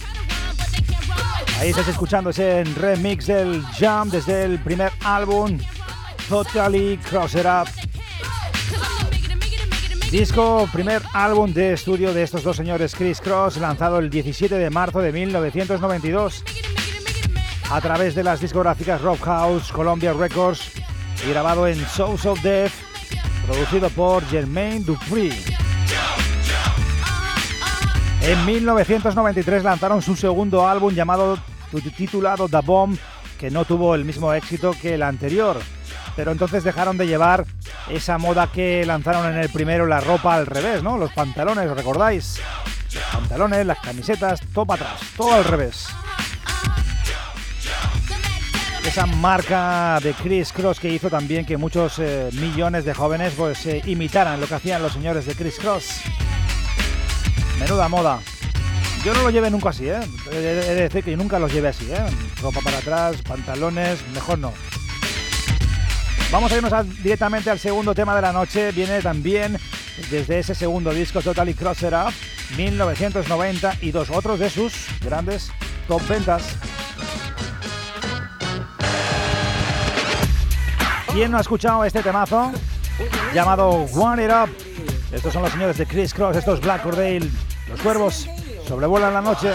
[1.58, 5.58] Ahí estás escuchando ese remix del Jump desde el primer álbum,
[6.28, 7.70] Totally Cross It Up.
[10.12, 14.70] Disco, primer álbum de estudio de estos dos señores Chris Cross, lanzado el 17 de
[14.70, 16.44] marzo de 1992
[17.72, 20.74] a través de las discográficas Rock House, Columbia Records
[21.26, 22.91] y grabado en Souls of Death
[23.46, 25.32] producido por Germain Dupri.
[28.22, 31.38] En 1993 lanzaron su segundo álbum llamado
[31.98, 32.98] titulado The Bomb,
[33.40, 35.60] que no tuvo el mismo éxito que el anterior.
[36.16, 37.46] Pero entonces dejaron de llevar
[37.90, 40.98] esa moda que lanzaron en el primero, la ropa al revés, ¿no?
[40.98, 42.40] Los pantalones, ¿os recordáis?
[42.94, 45.88] Los pantalones, las camisetas, todo para atrás, todo al revés
[48.86, 53.66] esa marca de Chris Cross que hizo también que muchos eh, millones de jóvenes pues
[53.66, 56.02] eh, imitaran lo que hacían los señores de Chris Cross.
[57.60, 58.20] Menuda moda.
[59.04, 60.00] Yo no lo llevé nunca así, ¿eh?
[60.32, 62.06] He de decir que nunca los llevé así, ¿eh?
[62.42, 64.54] Ropa para atrás, pantalones, mejor no.
[66.32, 68.72] Vamos a irnos directamente al segundo tema de la noche.
[68.72, 69.58] Viene también
[70.10, 72.14] desde ese segundo disco Totally Cross It Up,
[72.58, 75.52] 1990 y dos otros de sus grandes
[75.88, 76.56] top ventas.
[81.14, 82.54] ¿Quién no ha escuchado este temazo?
[83.34, 84.50] Llamado One It Up.
[85.12, 87.30] Estos son los señores de Chris Cross, estos Black Cordale.
[87.70, 88.30] Los cuervos
[88.66, 89.52] sobrevuelan la noche.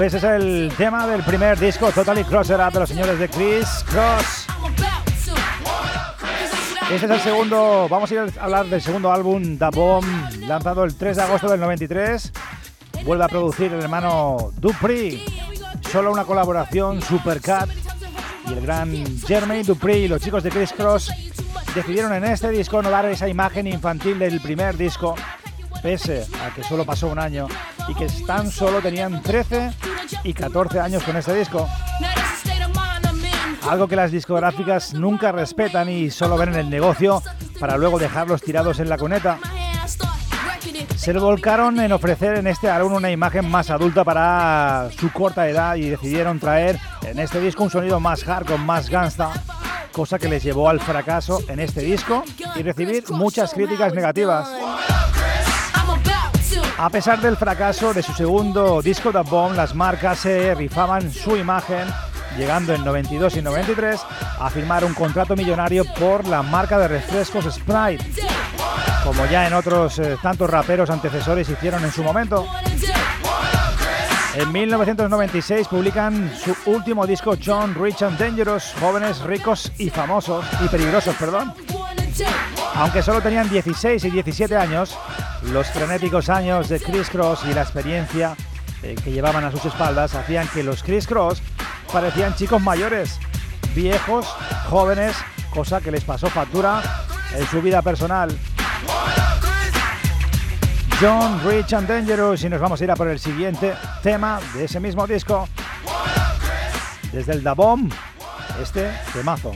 [0.00, 3.84] Ese es el tema del primer disco Totally Crosser Up de los señores de Chris
[3.86, 4.46] Cross.
[6.90, 10.84] Este es el segundo, vamos a ir a hablar del segundo álbum, The Bomb, lanzado
[10.84, 12.32] el 3 de agosto del 93.
[13.04, 15.24] Vuelve a producir el hermano Dupri,
[15.92, 17.68] solo una colaboración, Supercat
[18.48, 18.90] y el gran
[19.20, 21.12] Jermaine Dupri y los chicos de Chris Cross
[21.74, 25.14] decidieron en este disco no dar esa imagen infantil del primer disco,
[25.82, 27.46] pese a que solo pasó un año
[27.88, 29.72] y que tan solo tenían 13
[30.24, 31.68] y 14 años con este disco.
[33.68, 37.22] Algo que las discográficas nunca respetan y solo ven en el negocio
[37.58, 39.38] para luego dejarlos tirados en la cuneta.
[40.96, 45.76] Se volcaron en ofrecer en este álbum una imagen más adulta para su corta edad
[45.76, 49.30] y decidieron traer en este disco un sonido más hardcore, más gangsta,
[49.92, 52.24] cosa que les llevó al fracaso en este disco
[52.56, 54.48] y recibir muchas críticas negativas.
[56.76, 61.36] A pesar del fracaso de su segundo disco The Bomb, las marcas se rifaban su
[61.36, 61.86] imagen
[62.36, 64.00] llegando en 92 y 93
[64.40, 68.04] a firmar un contrato millonario por la marca de refrescos Sprite,
[69.04, 72.44] como ya en otros eh, tantos raperos antecesores hicieron en su momento.
[74.34, 80.66] En 1996 publican su último disco John Rich and Dangerous, jóvenes ricos y famosos y
[80.66, 81.54] peligrosos, perdón.
[82.76, 84.96] Aunque solo tenían 16 y 17 años,
[85.52, 88.36] los frenéticos años de Chris Cross y la experiencia
[88.82, 91.42] eh, que llevaban a sus espaldas hacían que los Chris Cross
[91.92, 93.18] parecían chicos mayores,
[93.74, 94.26] viejos,
[94.68, 95.16] jóvenes,
[95.50, 96.82] cosa que les pasó factura
[97.34, 98.36] en su vida personal.
[101.00, 104.64] John Rich and Dangerous y nos vamos a ir a por el siguiente tema de
[104.64, 105.48] ese mismo disco.
[107.12, 107.88] Desde el Dabom,
[108.60, 109.52] este temazo.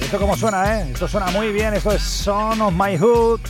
[0.00, 0.90] Esto como suena, ¿eh?
[0.92, 3.40] Esto suena muy bien, esto es Son of My Hood.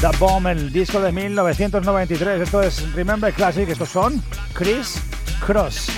[0.00, 2.42] The Bomb, el disco de 1993.
[2.42, 3.68] Esto es Remember Classic.
[3.68, 5.00] Estos son Chris
[5.40, 5.88] Cross.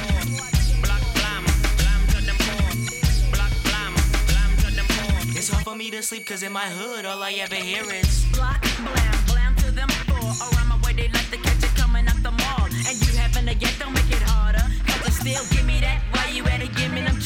[5.35, 8.25] It's hard for me to sleep cause in my hood all I ever hear is
[8.33, 9.36] Block, blam,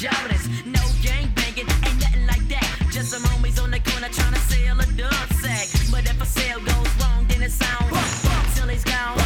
[0.00, 2.66] jobless No gang banging, ain't nothing like that.
[2.90, 5.68] Just some homies on the corner trying to sell a dub sack.
[5.92, 7.84] But if a sale goes wrong then it's on.
[8.54, 9.20] Till he's gone.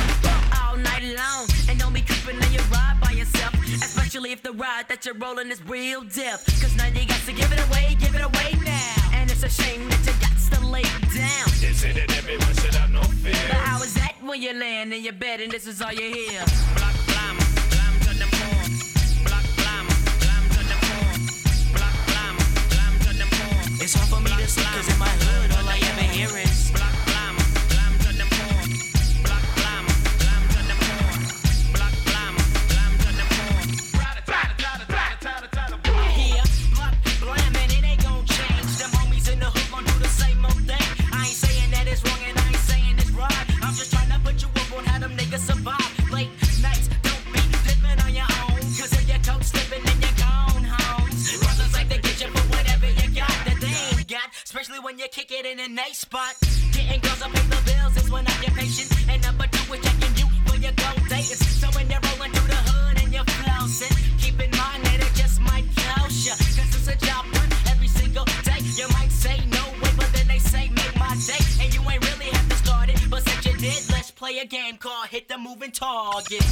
[0.59, 1.47] All night long.
[1.68, 3.55] And don't be creeping in your ride by yourself.
[3.87, 6.43] Especially if the ride that you're rolling is real death.
[6.61, 9.14] Cause now you got to give it away, give it away now.
[9.14, 10.83] And it's a shame that you got to lay
[11.14, 11.47] down.
[11.62, 13.39] They say that everyone should have no fear?
[13.49, 16.11] But how is that when you land in your bed and this is all you
[16.11, 16.43] hear?
[23.85, 26.72] It's hard for me to sleep cause in my hood all I ever hear is
[55.43, 56.35] in a nice spot.
[56.70, 58.87] Getting girls to pay the bills is one occupation.
[59.11, 61.43] And number two is checking you for your gold dates.
[61.59, 63.91] So when you're rolling through the hood and you're flousing,
[64.22, 66.35] keep in mind that it just might close ya.
[66.39, 68.62] Cause it's a job done every single day.
[68.78, 71.43] You might say no way, but then they say make my day.
[71.59, 73.01] And you ain't really have to start it.
[73.11, 76.47] But since you did, let's play a game called Hit the Moving Target.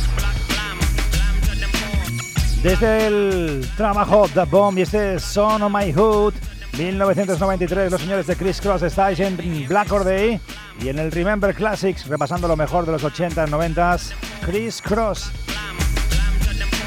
[2.63, 6.35] Desde el trabajo The Bomb y este Son of My Hood,
[6.79, 9.37] 1993, los señores de Chris Cross estáis en
[9.69, 10.41] Black or Day
[10.81, 14.13] y en el Remember Classics, repasando lo mejor de los 80s, 90s,
[14.45, 15.31] Chris Cross.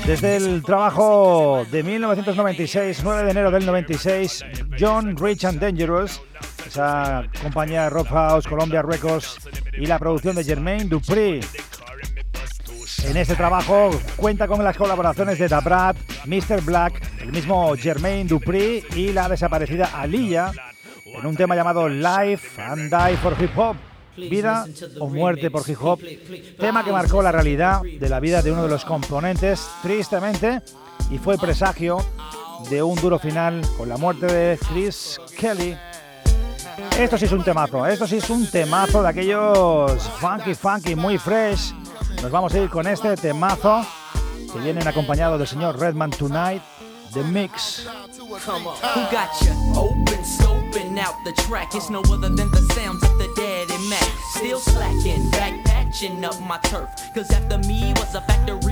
[0.06, 4.46] Desde el trabajo de 1996, 9 de enero del 96,
[4.80, 6.22] John Rich and Dangerous,
[6.68, 9.38] esa compañía Rock House, Columbia Records
[9.74, 11.42] y la producción de Jermaine Dupri.
[13.04, 16.62] En este trabajo cuenta con las colaboraciones de Dabrat, Mr.
[16.62, 20.52] Black, el mismo Jermaine Dupri y la desaparecida Aliyah
[21.06, 23.76] en un tema llamado Life and Die for Hip Hop.
[24.16, 24.66] Vida
[25.02, 26.00] o muerte por hip hop,
[26.58, 30.62] tema que marcó la realidad de la vida de uno de los componentes, tristemente,
[31.12, 31.98] y fue presagio
[32.70, 35.78] de un duro final con la muerte de Chris Kelly.
[36.98, 41.18] Esto sí es un temazo, esto sí es un temazo de aquellos funky, funky, muy
[41.18, 41.74] fresh.
[42.22, 43.86] Nos vamos a ir con este temazo
[44.54, 46.62] que vienen acompañado del señor Redman Tonight,
[47.16, 47.88] The Mix.
[48.42, 48.76] Come on.
[48.76, 51.74] Who got you open, scoping out the track?
[51.74, 54.04] It's no other than the sounds of the daddy Mac.
[54.32, 56.90] Still slacking, back patching up my turf.
[57.14, 58.66] Cause after me was a fact of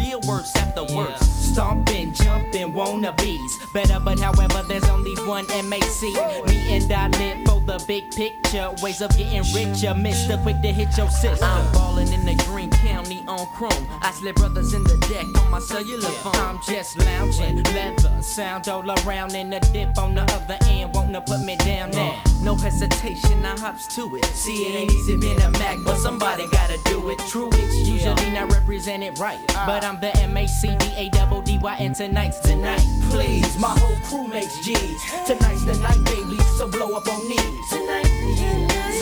[0.43, 1.21] worse after worse.
[1.21, 3.73] Stomping, jumping, wannabes.
[3.73, 6.01] Better, but however, there's only one MAC.
[6.47, 8.71] Me and I live for the big picture.
[8.81, 9.93] Ways of getting richer.
[9.93, 10.41] Mr.
[10.41, 11.45] Quick to hit your sister.
[11.45, 11.63] Uh.
[11.63, 13.87] I'm ballin' in the Green County on Chrome.
[14.01, 16.35] I slip brothers in the deck on my cellular phone.
[16.35, 20.93] I'm just lounging, leather, sound all around in the dip on the other end.
[20.93, 22.21] Wanna put me down now.
[22.41, 24.25] No hesitation, I hops to it.
[24.25, 27.19] See, it ain't easy being a Mac, but somebody gotta do it.
[27.29, 29.39] True, it's usually not represented right.
[29.47, 29.87] But uh.
[29.87, 32.81] I'm the M A C D A double D Y, and tonight's tonight.
[33.11, 34.99] Please, my whole crew makes G's.
[35.27, 37.35] Tonight's the night, baby, so blow up on me.
[37.69, 38.09] Tonight,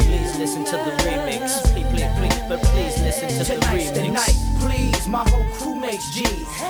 [0.02, 1.72] Please listen to the remix.
[1.72, 4.51] Please, please, please, but please listen to the Tonight's the remix.
[5.08, 6.28] Night, my whole crew makes G's.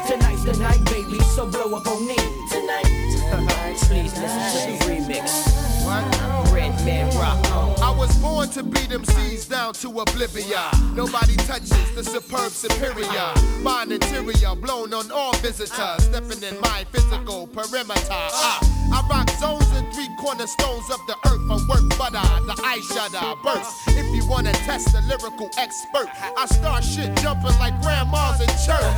[0.07, 2.51] Tonight's the night, baby, so blow up on knees.
[2.51, 2.85] Tonight,
[3.87, 5.51] Please listen to the remix.
[6.53, 7.79] Red Man Rock on.
[7.81, 10.59] I was born to beat them seas down to oblivion.
[10.95, 13.33] Nobody touches the superb superior.
[13.61, 16.03] My interior blown on all visitors.
[16.03, 18.01] Stepping in my physical perimeter.
[18.09, 18.59] Ah,
[18.93, 19.60] I rock zones and
[19.93, 21.41] three cornerstones of the earth.
[21.49, 23.87] I work butter, the ice shutter burst.
[23.87, 28.95] If you wanna test the lyrical expert, I start shit jumping like grandmas in church.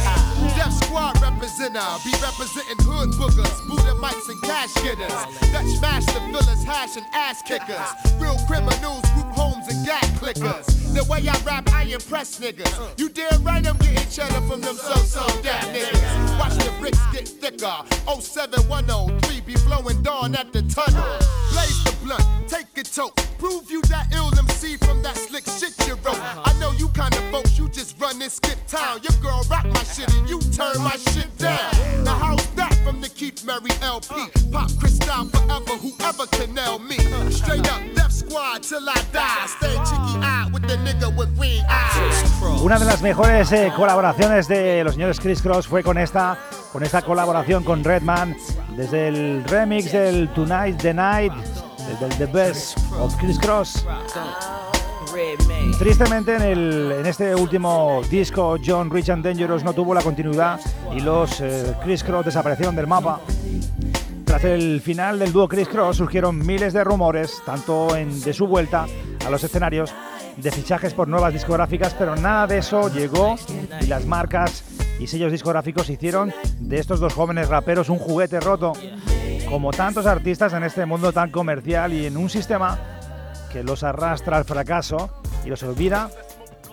[0.55, 5.11] Death Squad representer, be representing hood boogers, Buddha mics and cash getters.
[5.51, 7.89] Dutch master fillers, hash and ass kickers.
[8.19, 9.52] Real criminals, group homes
[9.85, 10.65] gat clickers.
[10.93, 12.99] The way I rap, I impress niggas.
[12.99, 16.39] You damn right I'm getting cheddar from them so-so that niggas.
[16.39, 17.75] Watch the bricks get thicker.
[18.21, 21.17] 07103 be flowing dawn at the tunnel.
[21.51, 23.15] Blaze the blunt, take a toke.
[23.39, 26.19] Prove you that ill MC from that slick shit you wrote.
[26.19, 28.99] I know you kind of folks, you just run and skip town.
[29.03, 31.71] Your girl rock my shit and you turn my shit down.
[32.03, 34.13] Now how's that from the Keith Murray LP?
[34.51, 36.97] Pop Crystal forever, whoever can nail me.
[37.31, 39.45] Straight up, Death Squad till I die.
[39.47, 42.63] Stay cheeky eyed with the nigga with green eyes.
[42.63, 46.37] Una de las mejores eh, colaboraciones de los señores Chris Cross fue con esta,
[46.71, 48.37] con esta colaboración con Redman,
[48.77, 51.33] desde el remix del Tonight the Night,
[51.87, 53.85] desde el The Best of Chris Cross.
[55.77, 60.59] Tristemente en, el, en este último disco John Rich and Dangerous no tuvo la continuidad
[60.95, 63.19] y los eh, Chris Cross desaparecieron del mapa.
[64.25, 68.47] Tras el final del dúo Chris Cross surgieron miles de rumores, tanto en, de su
[68.47, 68.87] vuelta
[69.25, 69.93] a los escenarios,
[70.37, 73.35] de fichajes por nuevas discográficas, pero nada de eso llegó
[73.81, 74.63] y las marcas
[74.99, 78.73] y sellos discográficos hicieron de estos dos jóvenes raperos un juguete roto,
[79.49, 82.79] como tantos artistas en este mundo tan comercial y en un sistema
[83.51, 85.09] que los arrastra al fracaso
[85.45, 86.09] y los olvida,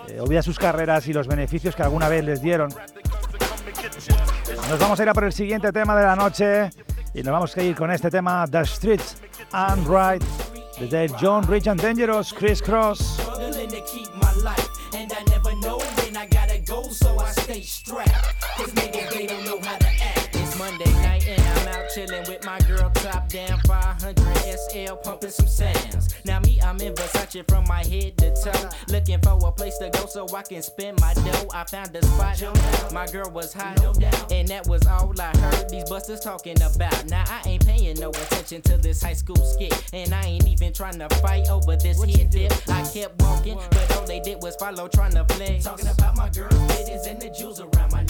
[0.08, 2.72] eh, olvida sus carreras y los beneficios que alguna vez les dieron.
[4.68, 6.70] Nos vamos a ir a por el siguiente tema de la noche
[7.14, 9.16] y nos vamos a ir con este tema The Streets
[9.52, 10.22] and Right
[10.78, 13.29] desde John Rich and Dangerous Chris Cross.
[24.91, 26.14] SL pumping some sounds.
[26.24, 29.91] Now me, I'm in Versace from my head to toe, looking for a place to
[29.91, 31.49] go so I can spend my dough.
[31.55, 33.78] I found a spot, my girl was hot,
[34.30, 37.07] and that was all I heard these busters talking about.
[37.07, 40.72] Now I ain't paying no attention to this high school skit, and I ain't even
[40.72, 42.53] trying to fight over this hit dip.
[42.68, 45.64] I kept walking, but all they did was follow, trying to flex.
[45.64, 48.09] Talking about my girl, bitches and the jewels around my neck.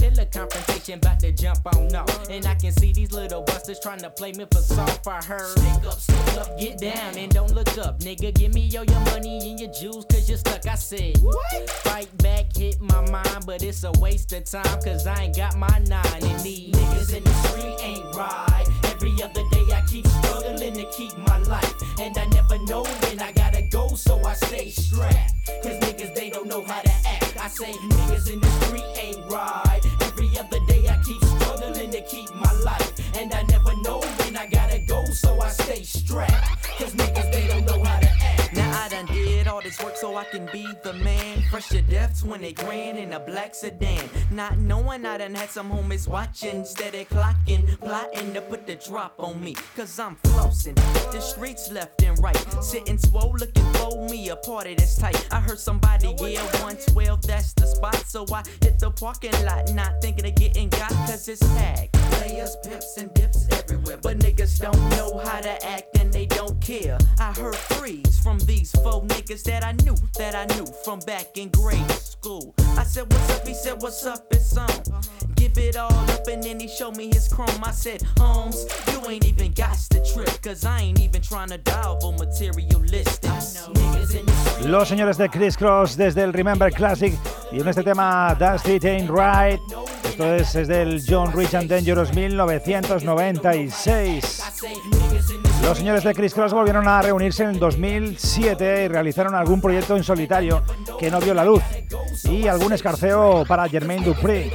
[0.00, 2.30] Feel a confrontation about to jump on off.
[2.30, 5.06] And I can see these little busters trying to play me for soft.
[5.06, 5.58] I heard.
[5.58, 8.32] Stick up, stick up, Get down and don't look up, nigga.
[8.32, 10.66] Give me all your money and your jewels, cause you're stuck.
[10.66, 11.70] I said, what?
[11.84, 15.58] Fight back, hit my mind, but it's a waste of time, cause I ain't got
[15.58, 18.66] my nine and these Niggas in the street ain't right.
[18.84, 21.74] Every other day I keep struggling to keep my life.
[22.00, 25.34] And I never know when I gotta go, so I stay strapped.
[25.62, 27.36] Cause niggas, they don't know how to act.
[27.38, 28.59] I say niggas in the
[32.08, 32.92] keep my life.
[33.18, 36.64] And I never know when I gotta go, so I stay strapped.
[36.78, 38.54] Cause niggas, they don't know how to act.
[38.54, 41.42] Now I done did all this work so I can be the man.
[41.50, 44.08] Fresh to death, 20 grand in a black sedan.
[44.30, 49.14] Not knowing I done had some homies watching, steady clocking, plotting to put the drop
[49.18, 49.54] on me.
[49.76, 50.74] Cause I'm flossing,
[51.12, 52.36] the streets left and right.
[52.62, 55.28] Sitting swole looking for me a party that's tight.
[55.30, 56.69] I heard somebody yell 112, that's the spot.
[58.10, 61.92] So I hit the parking lot, not thinking of getting got, cause it's packed.
[61.92, 63.98] Players, pimps, and dips everywhere.
[64.02, 66.98] But niggas don't know how to act and they don't care.
[67.20, 71.38] I heard threes from these four niggas that I knew, that I knew from back
[71.38, 72.52] in grade school.
[72.76, 73.46] I said, What's up?
[73.46, 74.26] He said, What's up?
[74.32, 75.29] It's on.
[75.40, 77.64] Give it all up and then he showed me his chrome.
[77.64, 81.56] I said, Holmes, you ain't even got the trip, cause I ain't even trying to
[81.58, 83.30] dial for materialistic.
[83.30, 87.14] Niggas in the Los señores de Criss Cross desde el Remember Classic
[87.50, 89.58] y en este tema Street Ain't Right.
[90.04, 94.42] Esto es, es del John Rich and Dangerous 1996.
[95.62, 100.04] Los señores de Criss Cross volvieron a reunirse en 2007 y realizaron algún proyecto en
[100.04, 100.62] solitario
[100.98, 101.62] que no vio la luz
[102.24, 104.50] y algún escarceo para Jermaine Dupri.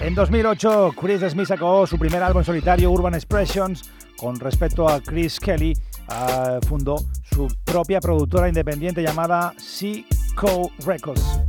[0.00, 3.90] En 2008, Chris Smith sacó su primer álbum solitario, Urban Expressions.
[4.16, 5.76] Con respecto a Chris Kelly,
[6.08, 11.40] ah, fundó su propia productora independiente llamada C-Co Records.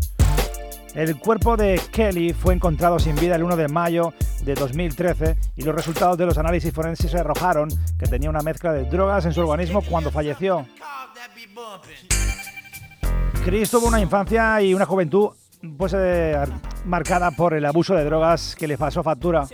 [0.93, 5.61] El cuerpo de Kelly fue encontrado sin vida el 1 de mayo de 2013 y
[5.63, 9.39] los resultados de los análisis forenses arrojaron que tenía una mezcla de drogas en su
[9.39, 10.65] organismo cuando falleció.
[13.45, 15.29] Chris tuvo una infancia y una juventud
[15.77, 16.37] pues, eh,
[16.85, 19.45] marcada por el abuso de drogas que le pasó factura.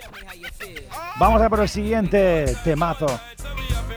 [1.18, 3.06] Vamos a por el siguiente temazo.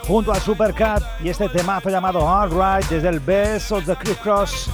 [0.07, 4.71] Junto a Supercat y este temazo llamado Alright desde el Best of the Criss Cross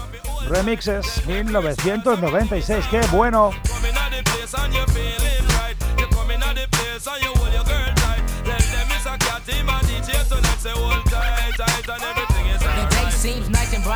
[0.50, 2.86] Remixes 1996.
[2.90, 3.52] ¡Qué bueno!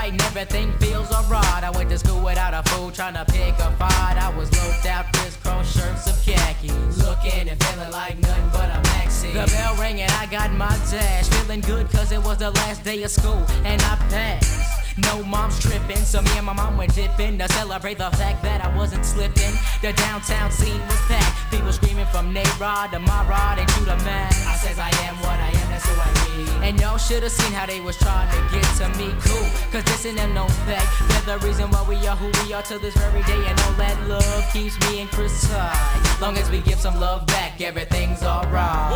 [0.01, 1.63] Nice and everything feels alright.
[1.63, 4.17] I went to school without a fool trying to pick a fight.
[4.17, 6.71] I was loped out, crisscross shirts of khaki.
[7.05, 9.31] Looking and feeling like nothing but a maxi.
[9.31, 11.27] The bell rang and I got my dash.
[11.27, 14.80] Feeling good cause it was the last day of school and I passed.
[14.97, 18.63] No mom's tripping, so me and my mom went dipping to celebrate the fact that
[18.63, 19.53] I wasn't slipping.
[19.81, 23.95] The downtown scene was packed, people screaming from Nayrod to my rod and to the
[24.03, 24.27] man.
[24.47, 26.67] I says I am what I am, that's who I be.
[26.67, 29.13] And y'all should have seen how they was trying to get to me.
[29.21, 30.87] Cool, cause this ain't no fact.
[31.09, 33.41] They're the reason why we are who we are to this very day.
[33.47, 36.19] And all that love keeps me and Chris high.
[36.19, 38.91] Long as we give some love back, everything's alright.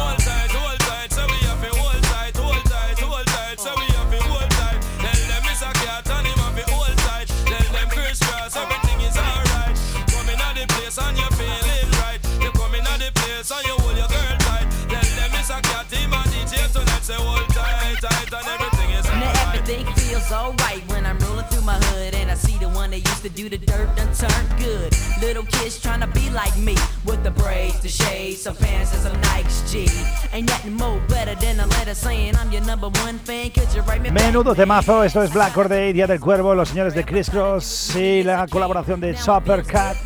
[22.95, 24.93] I see the one that used to do the dirt done turned good.
[25.21, 26.75] Little kids trying to be like me
[27.05, 29.87] with the braids, the shades, some pants and some Nikes G.
[30.31, 33.51] Ain't nothing more better than a letter saying I'm your number one fan.
[33.51, 34.11] Could you write me?
[34.11, 38.23] Menudo temazo, esto es Black Corday, Día del Cuervo, los señores de Criss Cross y
[38.23, 39.97] la colaboración de Chopper Cat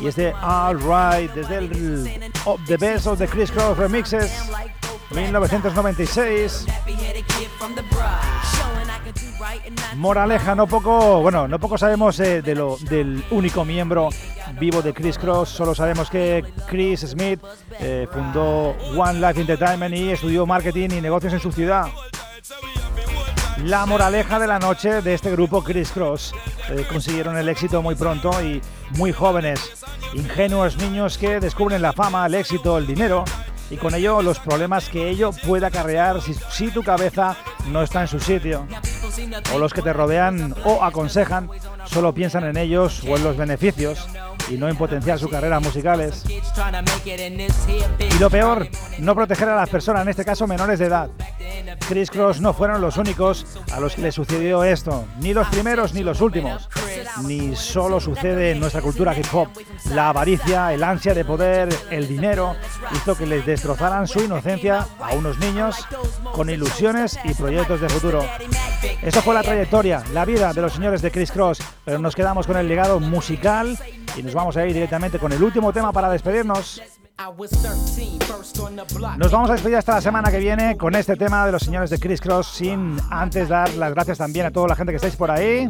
[0.00, 4.30] y este All Right desde el of The Best of the Criss Cross Remixes
[5.10, 6.66] 1996.
[9.96, 14.08] Moraleja, no poco, bueno, no poco sabemos eh, de lo, del único miembro
[14.58, 17.40] vivo de Criss Cross, solo sabemos que Chris Smith
[17.78, 21.86] eh, fundó One Life Entertainment y estudió marketing y negocios en su ciudad.
[23.64, 26.34] La moraleja de la noche de este grupo Criss Cross
[26.70, 28.60] eh, consiguieron el éxito muy pronto y
[28.96, 29.84] muy jóvenes,
[30.14, 33.24] ingenuos niños que descubren la fama, el éxito, el dinero
[33.70, 37.36] y con ello los problemas que ello puede acarrear si, si tu cabeza
[37.70, 38.66] no está en su sitio.
[39.54, 41.48] O los que te rodean o aconsejan
[41.84, 44.06] solo piensan en ellos o en los beneficios
[44.48, 46.24] y no en potenciar sus carreras musicales.
[46.28, 51.10] Y lo peor, no proteger a las personas, en este caso menores de edad.
[51.88, 55.94] Chris Cross no fueron los únicos a los que les sucedió esto, ni los primeros
[55.94, 56.68] ni los últimos.
[57.24, 59.48] Ni solo sucede en nuestra cultura hip hop.
[59.92, 62.56] La avaricia, el ansia de poder, el dinero,
[62.94, 65.86] hizo que les destrozaran su inocencia a unos niños
[66.32, 68.24] con ilusiones y proyectos de futuro.
[69.02, 72.46] Eso fue la trayectoria, la vida de los señores de Chris Cross, pero nos quedamos
[72.46, 73.78] con el legado musical
[74.16, 76.82] y nos vamos a ir directamente con el último tema para despedirnos.
[79.16, 81.88] Nos vamos a despedir hasta la semana que viene con este tema de los señores
[81.88, 85.16] de Chris Cross, sin antes dar las gracias también a toda la gente que estáis
[85.16, 85.66] por ahí.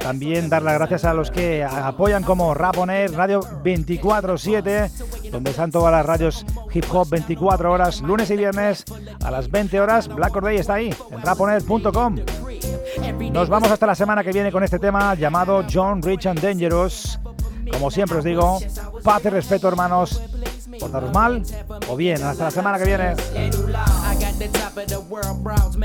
[0.00, 5.50] También dar las gracias a los que apoyan como Rap On Air, Radio 24-7, donde
[5.50, 8.84] están todas las radios hip hop 24 horas, lunes y viernes
[9.24, 10.06] a las 20 horas.
[10.06, 12.16] Black Or Day está ahí, en raponair.com.
[13.32, 17.18] Nos vamos hasta la semana que viene con este tema llamado John Rich and Dangerous.
[17.72, 18.58] Como siempre os digo,
[19.02, 20.22] paz y respeto, hermanos.
[20.78, 21.42] Portaros mal
[21.88, 22.22] o bien.
[22.22, 23.12] Hasta la semana que viene.
[23.12, 25.76] I got the top of the world browse,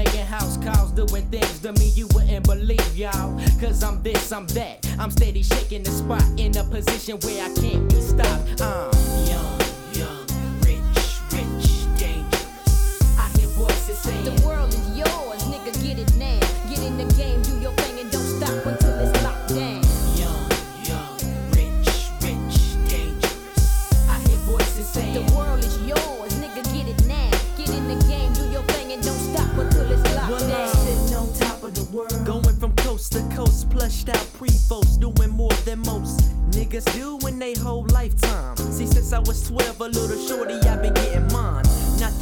[31.93, 32.25] world.
[32.25, 36.19] Going from coast to coast, plushed out prevost, doing more than most
[36.51, 38.57] niggas do in they whole lifetime.
[38.57, 41.63] See, since I was 12, a little shorty, I've been getting mine.
[41.99, 42.21] Not the